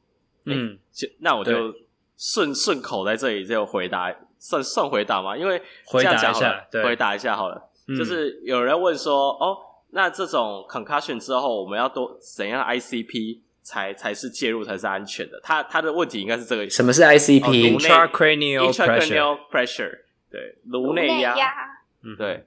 [0.45, 0.77] 嗯，
[1.21, 1.73] 那我就
[2.15, 4.15] 顺顺口在这里就回答。
[4.39, 5.35] 算算回答吗？
[5.35, 7.59] 因为这样讲好了，回答一下，回答一下好了。
[7.87, 9.57] 嗯、就是有人问说，哦，
[9.89, 15.39] 那这种 concussion 之后，我们要多怎样 ICP 才才是介入才是安全的？
[15.41, 16.69] 他他的问题应该是这个。
[16.69, 19.39] 什么是 ICP？Intracranial pressure。
[19.51, 20.01] pressure
[20.37, 21.35] 对，颅内压。
[22.03, 22.45] 嗯，对，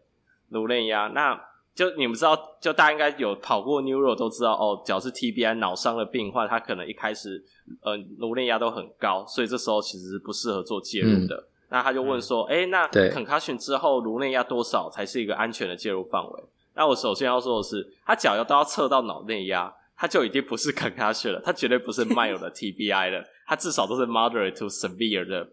[0.50, 1.09] 颅内压。
[1.09, 1.38] 那
[1.74, 7.42] 就你们知道，就大家应该有跑过 neuro 都知道，哦，只要是 TBI 脑伤的病患，他可能一开始
[7.83, 11.37] 呃颅内压都很高，所以这时候其实是不适合做介入的。
[11.37, 25.48] 嗯那他就问说：“哎、嗯，那 concussion 之后颅内压多少才是一个安全的介入范围？”那我首先要说的是，他脚要都要测到脑内压，他就已经不是 concussion 了，他绝对不是 mild 的 TBI 了，他至少都是 moderate to severe 的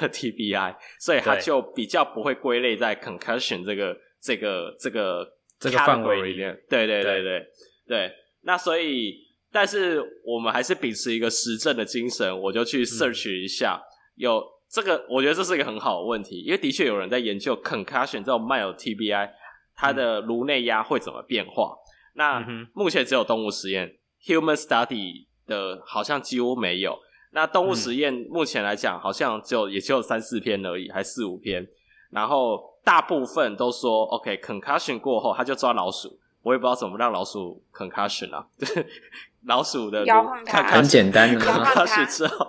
[0.00, 5.26] 的 TBI，所以它就比较不会归类在 concussion 这个这个这个
[5.58, 6.56] 这个范围里面。
[6.68, 7.46] 对对对对
[7.86, 8.12] 对。
[8.42, 9.14] 那所以，
[9.50, 14.52] 但是我们还是秉持一个实证的精神，我就去 search 一下、嗯、有。
[14.74, 19.28] 这个我觉得这是一个很好的问题，因为的确有人在研究 concussion 这种 mild TBI，
[19.74, 21.76] 它的颅内压会怎么变化。
[22.14, 26.98] 那目前只有动物实验，human study 的好像几乎没有。
[27.32, 31.66] 那动物实验目前来讲，好像就也就三四篇而已，还四五篇。
[32.10, 38.86] 然后大部分都说，OK，concussion 过后，他就抓老鼠，我也不知道怎么让老鼠 concussion 啊，就 是
[39.46, 40.04] 老鼠的
[40.46, 42.46] 很简单的，concussion 之后。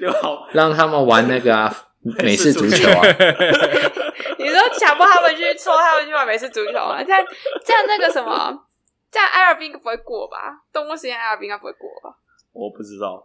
[0.00, 1.74] 就好， 让他们玩那个啊，
[2.22, 3.00] 美式足球啊。
[4.38, 7.02] 你说强迫他们去搓，他们去玩美式足球啊？
[7.02, 7.24] 这样
[7.64, 8.64] 这样那个什么，
[9.10, 10.60] 这样艾尔宾不会过吧？
[10.72, 12.16] 动物实验艾尔宾应该不会过吧？
[12.52, 13.22] 我不知道，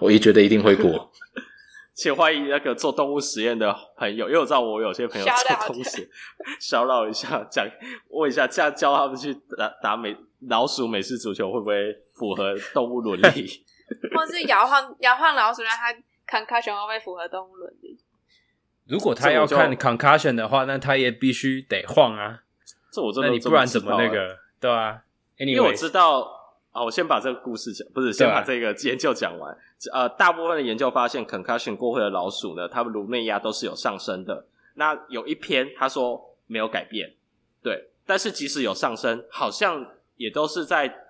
[0.00, 1.10] 我也觉得一定会过。
[1.94, 6.08] 且欢迎那个做动物实验的朋友，因为我知道我有些朋友 做动物实验，
[6.60, 7.66] 骚扰一下，讲
[8.10, 10.14] 问一下，这样教他们去打打美
[10.48, 13.64] 老鼠美式足球会不会符合动物伦理？
[14.14, 15.90] 或是摇晃摇晃老鼠，让它
[16.26, 17.96] concussion 会不会符合动物伦理？
[18.86, 22.40] 如果他要看 concussion 的话，那他也必须得晃啊。
[22.92, 24.36] 这我真的，那你不然怎么那个？
[24.60, 25.00] 对啊
[25.38, 26.20] ，Anyways, 因为我知道
[26.72, 29.56] 啊，我先把这个故事讲，不是先把这个研究讲完。
[29.92, 34.46] 呃，大部分的研究发现，concussion 过后的老鼠呢，它们颅内压都是有上升的。
[34.74, 37.14] 那有一篇他说没有改变，
[37.62, 39.86] 对，但是即使有上升，好像
[40.16, 41.02] 也都是在。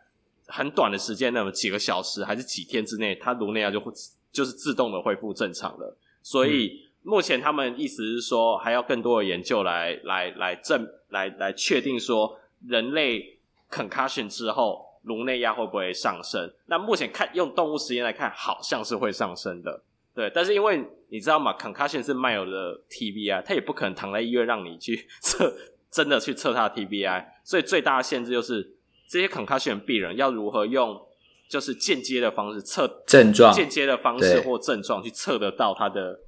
[0.48, 3.92] 很短的时间，那么几个小时还是几天之内，它颅内压就会
[4.31, 5.98] 就是自动的恢复正常了。
[6.22, 16.53] 所以目前他们意思是说，还要更多的研究来来来证来来确定说，人类 concussion 之后颅内压会不会上升？
[16.66, 19.83] 那目前看用动物实验来看，好像是会上升的。
[20.14, 25.53] 对，但是因为你知道吗？concussion 是 mild 的 TBI，它也不可能躺在医院让你去 测，
[25.90, 28.75] 真的去测它的 TBI，所以最大的限制就是。
[29.09, 31.01] 这些 concussion 病人要如何用
[31.49, 36.19] 就是间接的方式测症状，间接的方式或症状去测得到他的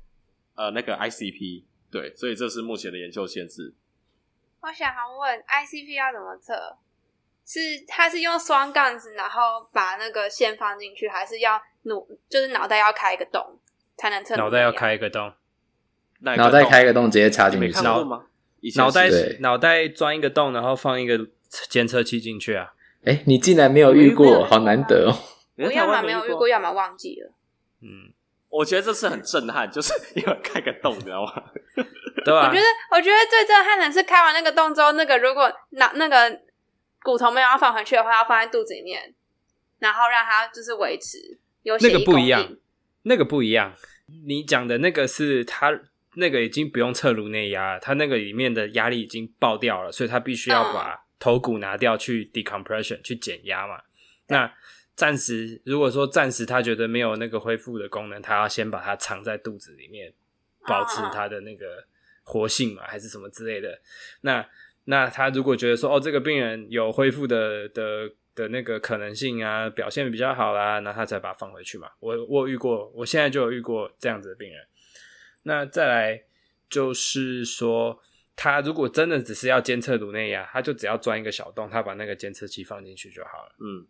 [0.55, 3.75] 呃那个 ICP，对，所以这是目前的研究限制。
[4.61, 4.89] 我想
[5.19, 6.77] 问 ICP 要怎么测？
[7.49, 13.59] 是他是用双杠子，然后把那个线放进去，还是要努就是脑袋要开一个洞
[13.97, 14.37] 才能测？
[14.37, 15.33] 脑袋要开一个洞，
[16.21, 18.27] 脑袋开一个洞直接插进去，看过吗？
[18.77, 19.09] 脑袋
[19.41, 21.19] 脑袋钻一个洞，然后放一个。
[21.71, 22.75] 监测器进去啊！
[23.03, 25.17] 哎、欸，你竟然没有遇过，好难得哦！
[25.57, 27.33] 我要么没有遇过，要么忘记了。
[27.81, 28.13] 嗯，
[28.51, 31.33] 我觉得这次很震撼，就是 因为开个洞，你知道吗？
[32.23, 32.49] 对吧？
[32.49, 36.39] 我觉得，我觉得最震撼的是开完那个洞之后，那个如果那那个
[37.03, 39.15] 骨头没有要放回去的话，要放在肚子里面，
[39.79, 41.39] 然后让它就是维持。
[41.81, 42.57] 那个不一样，
[43.03, 43.75] 那个不一样。
[44.27, 45.81] 你讲的那个是它
[46.15, 51.05] 那个已经不用测颅内压了，它那个里面的压力已经爆掉了，所以它必须要把。
[51.21, 53.83] 头骨拿掉去 decompression 去减压嘛？
[54.29, 54.55] 那
[54.95, 60.15] 暂时如果说暂时他觉得没有那个恢复的功能，他要先把它藏在肚子里面，
[60.65, 61.85] 保持它的那个
[62.23, 63.81] 活性嘛，还是什么之类的。
[64.21, 64.49] 那
[64.91, 71.91] 那他如果觉得说哦，这个病人有恢复的的的那个可能性啊，表现比较好啦，那他才把它放回去嘛。
[72.01, 74.67] 我我遇过，我现在就有遇过这样子的病人。
[75.43, 76.23] 那再来
[76.71, 78.01] 就是说，
[78.35, 83.57] 他如果真的只是要监测颅内压，他就只要钻一个小洞，他把那个监测器放进去就好了。
[83.61, 83.87] 嗯，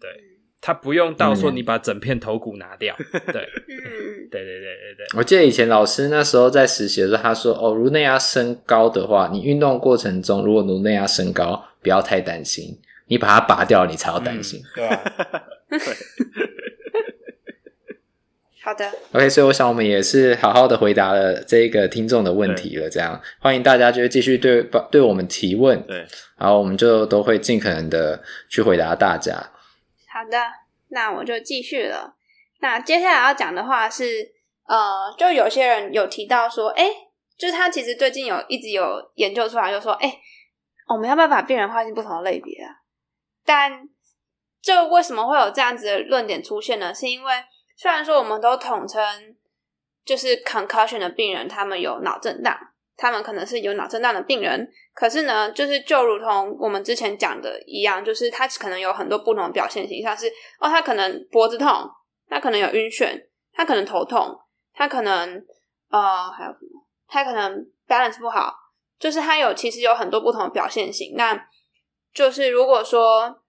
[0.00, 2.94] 对，他不用到说你把整片头骨拿掉。
[3.10, 5.06] 对，嗯，对对对对对。
[5.16, 15.02] 我记得以前老师那时候在实习的时候，他说：“哦，颅内压升高的话，你运动过程中如果颅内压升高，不要太担心，你把它拔掉，你才要担心。”对吧？
[15.70, 15.78] 对。
[18.62, 22.90] 好的，OK，所以我想我们也是好好的回答了这个听众的问题了。
[22.90, 26.06] 这样，欢迎大家就继续对对我们提问，对，
[26.36, 29.34] 然后我们就都会尽可能的去回答大家。
[30.12, 30.38] 好的，
[30.88, 32.16] 那我就继续了。
[32.60, 34.32] 那接下来要讲的话是，
[34.66, 36.84] 呃，就有些人有提到说，哎，
[37.38, 40.20] 就是他其实最近有一直有研究出来，就说，哎，
[40.88, 42.82] 我们要不要把病人划进不同的类别啊？
[43.44, 43.88] 但
[44.60, 46.92] 就为什么会有这样子的论点出现呢？
[46.92, 47.44] 是因为
[47.76, 49.36] 虽然说我们都统称
[50.04, 52.58] 就是 concussion 的病人，他们有脑震荡，
[53.00, 60.28] 他们可能是有脑震荡的病人，可是呢，就是就如同我们之前讲的一样，就是他可能有很多不同的表现形，像是
[60.58, 61.66] 哦，他可能脖子痛，
[62.28, 63.18] 他可能有晕眩，
[63.54, 64.38] 他可能头痛，
[64.74, 65.42] 他可能
[65.88, 66.86] 呃还有什么？
[67.08, 68.54] 他可能 balance 不好，
[68.98, 71.14] 就是他有其实有很多不同的表现型。
[71.16, 71.48] 那
[72.12, 73.42] 就是如果说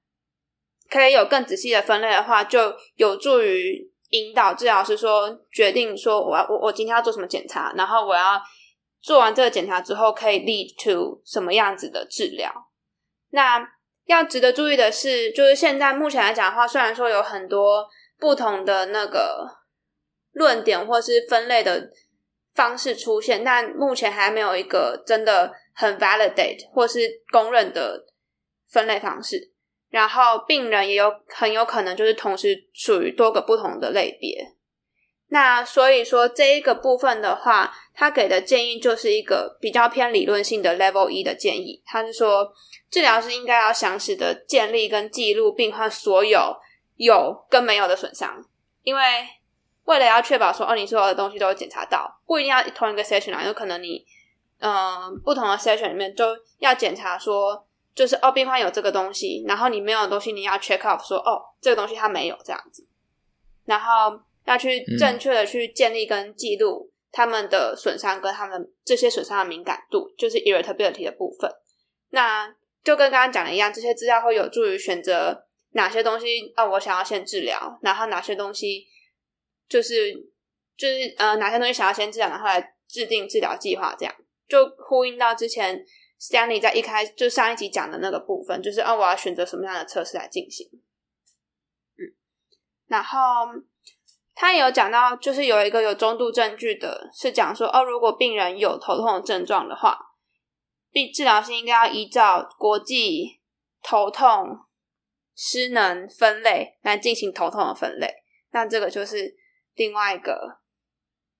[0.89, 3.91] 可以有更仔细的分类的话，就有助于。
[4.13, 8.37] 引导治疗师说，决定说我要我我今天要做什么检查，然后我要
[9.01, 12.51] 做完这个检查之后可以 lead to 什么样子的治疗。
[13.31, 13.67] 那
[14.05, 17.87] 要值得注意的是，就是现在目前来讲的话，虽然说有很多
[18.19, 19.47] 不同的那个
[20.33, 21.89] 论点或是分类的
[22.53, 26.99] 方式出现，但目前还没有一个真的很 validate 或是
[27.31, 28.05] 公认的
[28.69, 29.51] 分类方式。
[29.89, 34.41] 然后病人也有很有可能就是同时属于多个不同的类别，
[35.33, 41.81] 那所以说这一个部分的话，他给的建议就是一个比较偏理论性的 Level 一的建议。
[41.85, 42.53] 他是说，
[42.89, 46.57] 治疗师应该要详细的建立跟记录病患所有
[46.97, 48.43] 有跟没有的损伤，
[48.83, 49.01] 因为
[49.85, 54.05] 为了要确保说哦，你所有的东西都检查到，不一定要同一个 session 啊，有可能你
[54.59, 57.65] 嗯、不同的 session 里面都要检查说。
[57.93, 62.87] 就是哦，病患有这个东西，然后你没有的东西，你要 check off 说哦，这个东西他没有这样子，
[63.65, 64.17] 然后
[64.51, 71.49] 要去正确的去建立跟记录他们的损伤跟他们这些损伤的敏感度，就是 irritability 的部分。
[72.09, 78.87] 那就跟刚刚讲的一样，这些资料会有助于选择哪些东西哦，我想要先治疗，然后哪些东西
[79.69, 80.13] 就是
[80.75, 84.15] 就是呃哪些东西想要先治疗，然后来制定治疗计划，这样
[84.47, 85.85] 就呼应到之前。
[86.21, 90.69] Stanley 在一开就上一集讲的那个部分，就是哦，我要选择什么样的测试来进行。
[91.97, 92.13] 嗯，
[92.85, 93.17] 然后
[94.33, 99.97] 他也有讲到，就是有一个有中度证据的，是讲说哦，如果病人有头痛的症状的话，
[100.91, 103.39] 病治疗师应该要依照国际
[103.83, 104.59] 头痛
[105.35, 108.07] 失能分类来进行头痛的分类。
[108.51, 109.35] 那这个就是
[109.75, 110.59] 另外一个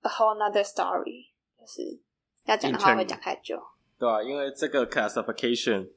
[0.02, 2.00] a whole another story，就是
[2.44, 3.60] 要讲的话会讲太久。
[3.98, 5.90] 对啊，因为这个 classification，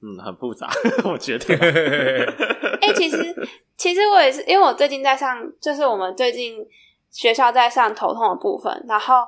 [0.00, 0.68] 嗯，很复杂，
[1.04, 1.54] 我觉得。
[2.80, 6.64] 哎、欸，其实，其实我也是，因为我最近在上，就是我们最近
[7.10, 9.24] 学校在上头痛的部分，然后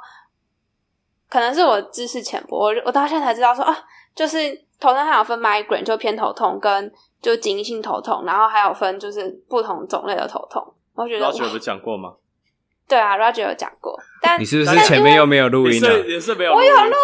[1.28, 3.76] 可能是我知识浅薄，我我到现在才知道说啊，
[4.14, 10.74] 就是头痛还有分 migraine，就偏头痛，跟就紧急性头痛，然后还有分就是不同种类的头痛。
[10.94, 12.14] 我觉得老师有讲过吗？
[12.90, 15.88] 对啊，Roger 有讲过，但你是不是前面又没有录音呢？
[16.08, 16.94] 也是没有，我有录音。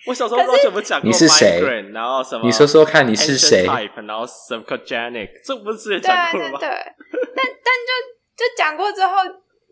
[0.08, 1.60] 我小时候不知道怎么讲过，你是谁？
[1.92, 2.42] 然后什么？
[2.42, 3.66] 你说说看，你是谁？
[3.66, 6.58] 然后 subcogenic，这不是之前讲过了吗？
[6.58, 6.94] 对，对，对，
[7.36, 7.92] 但但就
[8.34, 9.12] 就讲过之后，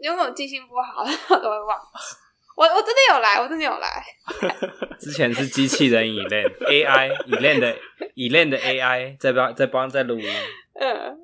[0.02, 1.02] 因为我记性不好，
[1.34, 1.78] 我都会忘。
[2.54, 4.04] 我我真的有来，我真的有来。
[5.00, 7.74] 之前是机器人 Elaine，AI，Elaine 的
[8.16, 10.28] Elaine 的 AI 在帮在帮在录音。
[10.78, 11.16] 嗯，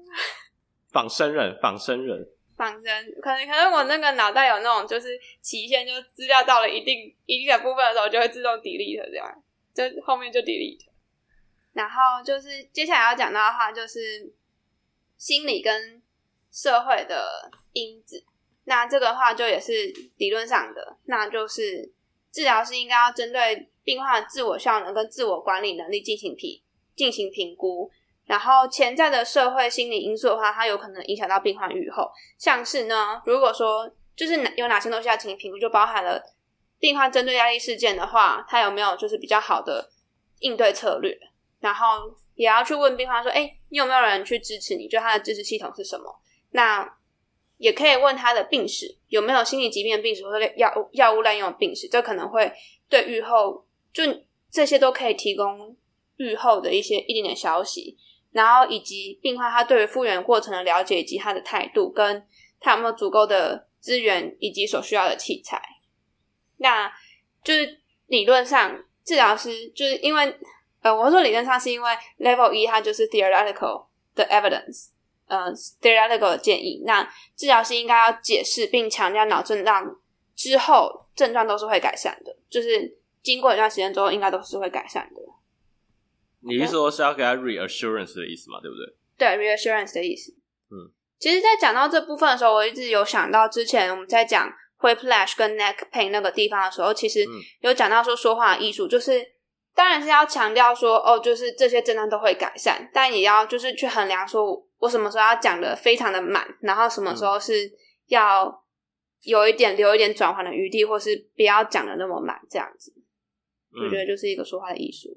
[0.93, 2.27] 仿生人，仿生人。
[2.57, 9.43] 仿真，可能可能我那个脑袋有那种就是期限，就资料到了一定一定的部分的时候，就会自动 delete 这样，
[9.75, 10.87] 就后面就 delete。
[11.73, 14.33] 然后就是接下来要讲到的话，就是
[15.17, 16.01] 心理跟
[16.53, 18.25] 社会的因子。
[18.65, 21.93] 那这个话就也是理论上的，那就是
[22.31, 26.63] 治疗师应该要针对病患的自我效能跟自我管理能力进行评
[26.95, 27.91] 进行评估。
[28.27, 32.11] 然后潜在的社会心理因素的话，它有可能影响到病患预后。
[32.39, 36.23] 像是呢，如果说就是有哪些东西要进行评估，就包含了
[36.79, 39.91] 病患针对压力事件的话，他有没有就是比较好的
[40.41, 41.19] 应对策略。
[41.61, 41.87] 然后
[42.35, 44.87] 也要去问病患说：“哎，你有没有人去支持你？
[44.87, 46.21] 就他的支持系统是什么？”
[46.53, 46.97] 那
[47.57, 52.53] 也可以问他的病史，有没有心理疾病的病史或者药药物滥用的病史，这可能会
[52.89, 54.03] 对预后就
[54.51, 55.75] 这些都可以提供
[56.17, 57.97] 预后的一些一点点消息，
[58.35, 62.27] 然后以及病患他对于复原过程的了解以及他的态度，跟
[62.61, 65.63] 他有没有足够的资源以及所需要的器材。
[66.57, 66.93] 那
[67.43, 70.37] 就是理论上治疗师就是因为
[70.83, 74.89] 呃，我说理论上是因为 Level 一它就是 theoretical 的 evidence。
[75.27, 77.03] 呃 theoretical 的建议，那
[77.35, 79.83] 治疗师应该要解释并强调脑震荡
[80.37, 85.23] 之后症状都是会改善的，就是经过一段时间之后，应该都是会改善的。
[86.47, 88.61] 你是说是要给他 reassurance 的意思嘛？
[88.61, 88.95] 对不对？
[89.17, 90.33] 对，reassurance 的意思。
[90.71, 97.25] 嗯，其实，在讲到这部分的时候，我一直有想到之前我们在讲 whiplash 跟 neck pain 那个地方的时候，其实
[97.61, 99.25] 有讲到说说话的艺术，就是
[99.75, 104.65] 当然是要强调说哦，就是这些症状都会改善，但也要就是去衡量说。
[104.81, 107.73] 我什么时候要讲的非常的满，然后什么时候是
[108.09, 108.63] 要
[109.23, 112.93] 有一点留一点转换的余地，或是不要讲的那么满，这样子，
[113.83, 115.09] 我觉得就是一个说话的艺术。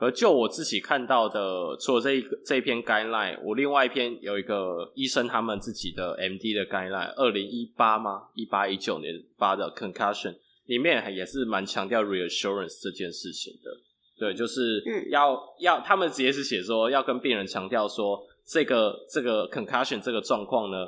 [0.00, 8.22] 嗯，而就我自己看到的，除了这一个这一篇 guideline，我另外一篇有一个医生他们自己的 MD 的 guideline，二零一八吗？
[8.34, 10.34] 一八一九年发的 concussion
[10.66, 13.70] 里面也是蛮强调 reassurance 这件事情的。
[14.18, 18.26] 对，就是要、嗯、要他们直接是写说要跟病人强调说。
[18.42, 20.78] 这个这个 concussion 这个状况呢，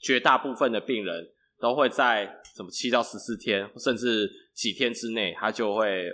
[0.00, 1.28] 绝大部分的病人
[1.64, 6.10] 都会在什么七到十四天，甚至几天之内，它就会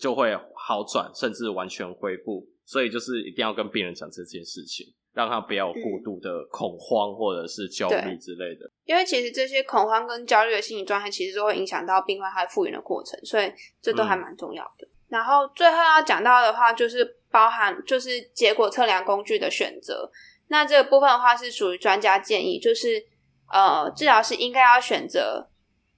[0.00, 2.44] 就会好转，甚至完全恢复。
[2.64, 4.84] 所以就是一定要跟病人讲这件事情，
[5.14, 8.68] 让他不要有过度的恐慌或者是焦虑之类的。
[8.84, 14.84] 因为其实这些恐慌跟焦虑的心理状态，其实都会影响到病患他复原的过程，所以这都还蛮重要的。
[14.86, 20.10] 嗯、然后最后要讲到的话，就是包含就是结果测量工具的选择。
[20.48, 23.04] 那这个部分的话是属于专家建议，就是
[23.50, 25.48] 呃，治疗师应该要选择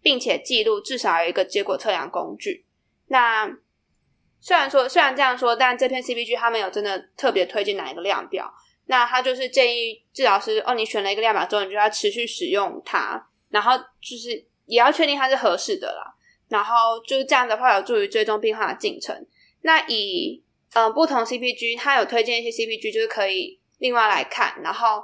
[0.01, 2.65] 并且记录至少有一个结果测量工具。
[3.09, 3.47] 那
[4.41, 8.53] 虽然说虽然这样说，但这篇 CPG 他没有真的特别推荐哪一个量表。
[8.87, 14.31] 那他就是建议治疗师哦，你选了一个量表之后，你就要持续使用它，然后就是
[14.67, 16.15] 也要确定它是合适的啦。
[16.49, 19.15] 然后就是这样的话，有助于追踪病患的进程。
[19.61, 20.43] 那以
[20.75, 23.61] 嗯、呃、不同 CPG，他有推荐一些 CPG，就是可以。
[23.79, 25.03] 另外来看，然后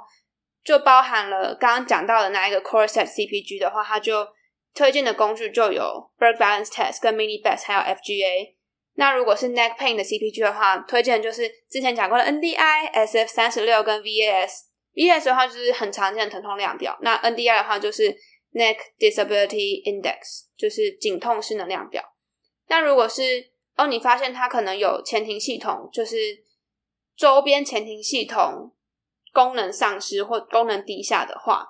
[0.69, 4.27] 就包含了刚刚讲到的那一个 core set CPG 的话，它就
[4.75, 8.53] 推荐的工具就有 Berg Balance Test 跟 Mini Best 还有 FGA。
[8.93, 14.51] 那如果是 Neck Pain 的 CPG 的话，推荐就是之前讲过的 NDI、SF 三十六跟 VAS。
[14.93, 18.15] VAS 的话就是很常见的疼痛量表，那 NDI 的话就是
[18.53, 22.03] Neck Disability Index，就是颈痛失能量表。
[22.67, 23.23] 那如果是
[23.75, 26.15] 哦，你发现它可能有前庭系统，就是
[27.17, 28.75] 周边前庭系统
[29.33, 31.65] 功能丧失或功能低下的话，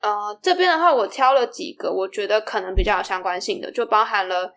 [0.00, 4.52] 呃，这边的话我挑了几个，我觉得可能比较有相关性的，就包含了，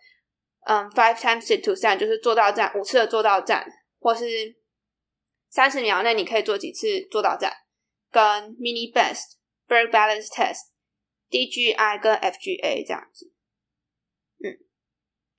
[0.66, 3.66] 嗯，five times sit to stand，就是坐到站五次的坐到站，
[4.00, 4.26] 或是
[5.50, 7.52] 三十秒内你可以做几次坐到站，
[8.12, 8.24] 跟
[8.56, 9.36] mini best
[9.68, 10.72] Berg balance test
[11.30, 13.32] DGI 跟 FGA 这样子，
[14.44, 14.58] 嗯，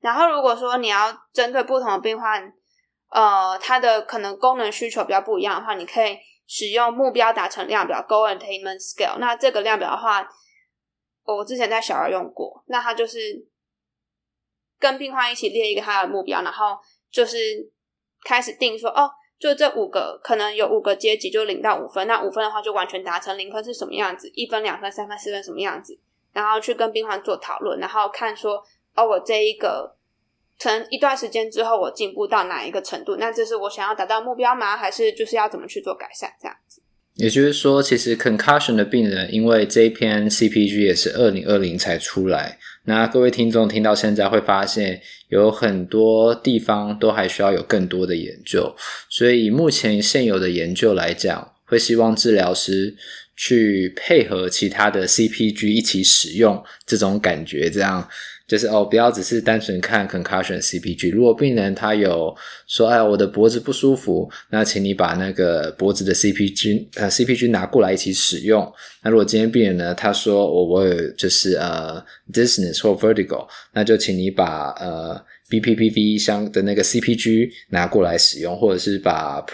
[0.00, 2.52] 然后如果说你要针对不同的病患。
[3.08, 9.18] 呃，它的可能功能需求比较不一样的话，你可以使用目标达成量表 （Goal Attainment Scale）。
[9.18, 10.28] 那这个量表的话，
[11.24, 12.62] 我之前在小儿用过。
[12.66, 13.46] 那它就是
[14.78, 16.78] 跟病患一起列一个他的目标，然后
[17.10, 17.36] 就是
[18.24, 22.06] 开始定说，哦，就这五个可能有五个阶级，就零到五分。
[22.06, 24.30] 那五分的话就完全达成，零分是什么样子？
[24.34, 25.98] 一分、两分、三分、四分什么样子？
[26.32, 29.95] 然后去跟病患做讨论，然后看说，哦，我这一个。
[30.58, 33.16] 成一段时间之后，我进步到哪一个程度？
[33.16, 34.76] 那这是我想要达到目标吗？
[34.76, 36.30] 还是就是要怎么去做改善？
[36.40, 36.80] 这样子。
[37.14, 48.74] 也就是说，其实 concussion 的病人，因为这一篇 CPG 也是二零二零才出来，那各位听众听到现在会发现，有很多地方都还需要有更多的研究。
[49.08, 52.94] 所以目前现有的研究来讲，会希望治疗师
[53.34, 58.06] 去配合其他的 CPG 一起使用，这种感觉这样。
[58.46, 61.12] 就是哦，不要只是单纯看 concussion CPG。
[61.12, 62.34] 如果病人他有
[62.68, 68.72] 说，哎，我的脖子不舒服，那请你把那个脖子的 CPG 呃 CPG 拿过来一起使用。
[69.02, 72.00] 那如果今天病人呢，他说我我有就是呃
[72.32, 75.20] dizziness 或 vertigo，那就请你把呃
[75.50, 79.44] BPPV 相的那个 CPG 拿过来使用，或者是把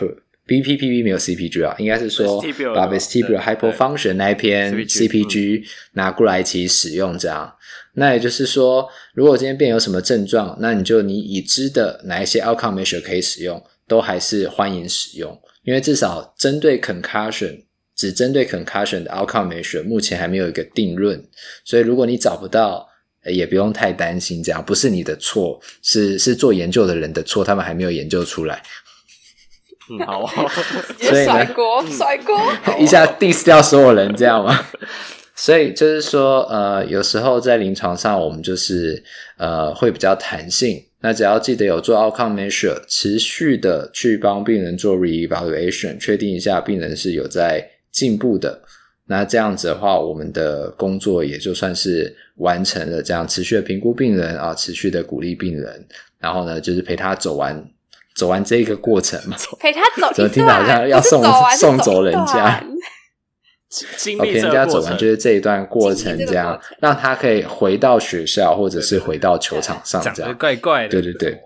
[0.46, 2.42] BPPV 没有 CPG 啊，应该是说
[2.74, 5.62] 把 vestibular hypofunction 那一篇 CPG
[5.92, 7.50] 拿过来一起使用这样。
[7.94, 17.64] 那也就是说，如果今天病人有什么症状，那你就你已知的哪一些 outcome measure 可以使用，都还是欢迎使用，因为至少针对 concussion
[17.94, 21.22] 只针对 concussion 的 outcome measure，目前还没有一个定论。
[21.64, 22.88] 所以如果你找不到，
[23.26, 28.62] 也不用太担心，这样不是你的错，是是做研究的人的错，他们还没有研究出来。
[29.90, 30.26] 嗯，好，
[30.98, 32.36] 所以甩锅，甩锅，
[32.80, 34.66] 一下 diss 掉所有人，这样吗？
[35.34, 39.02] 所以就是说，呃，有时候在临床上，我们就是
[39.38, 40.82] 呃会比较弹性。
[41.00, 48.62] 那只要记得有做 outcome measure，持续的去帮病人做 reevaluation，确定一下病人是有在进步的。
[49.06, 53.02] 那这样子的话，我们的工作也就算是完成了。
[53.02, 55.84] 这样持续的评估病人啊，持续的鼓励病人，
[56.20, 57.68] 然后呢，就是陪他走完
[58.14, 59.36] 走完这个过程嘛。
[59.58, 62.64] 陪他走，怎么听到好像要送走送走人家？
[63.96, 70.88] 经陪人家走完就是这一段过程，这样让他可以回到学校或者是回到球场上，这样怪怪的。
[70.88, 71.40] 对对对，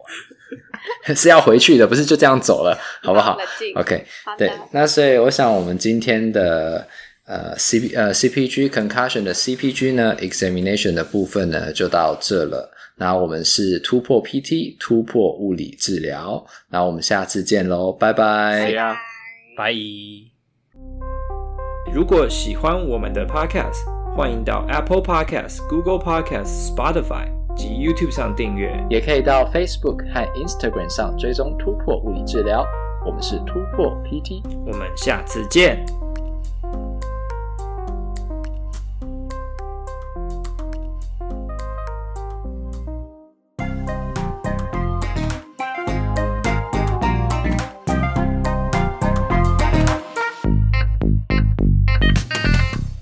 [1.14, 3.38] 是要回去的，不是就这样走了，好不好
[3.76, 4.04] ？OK，
[4.36, 6.86] 对，那所以我想我们今天的
[7.26, 12.72] 呃 C P 呃 C P G concussion 的 C P G 呢 examination 的部分呢就到这了。
[12.98, 18.72] 那我们是突破 P T 突破物理治疗，那我们下次见喽，拜拜，
[19.54, 20.35] 拜。
[21.96, 27.24] 如果喜欢我们的 Podcast，欢迎到 Apple Podcast、Google Podcast、Spotify
[27.56, 32.66] 及 YouTube 上订阅，也可以到 Facebook 和 Instagram 上追踪突破物理治疗。
[33.06, 35.82] 我们是突破 PT，我们下次见。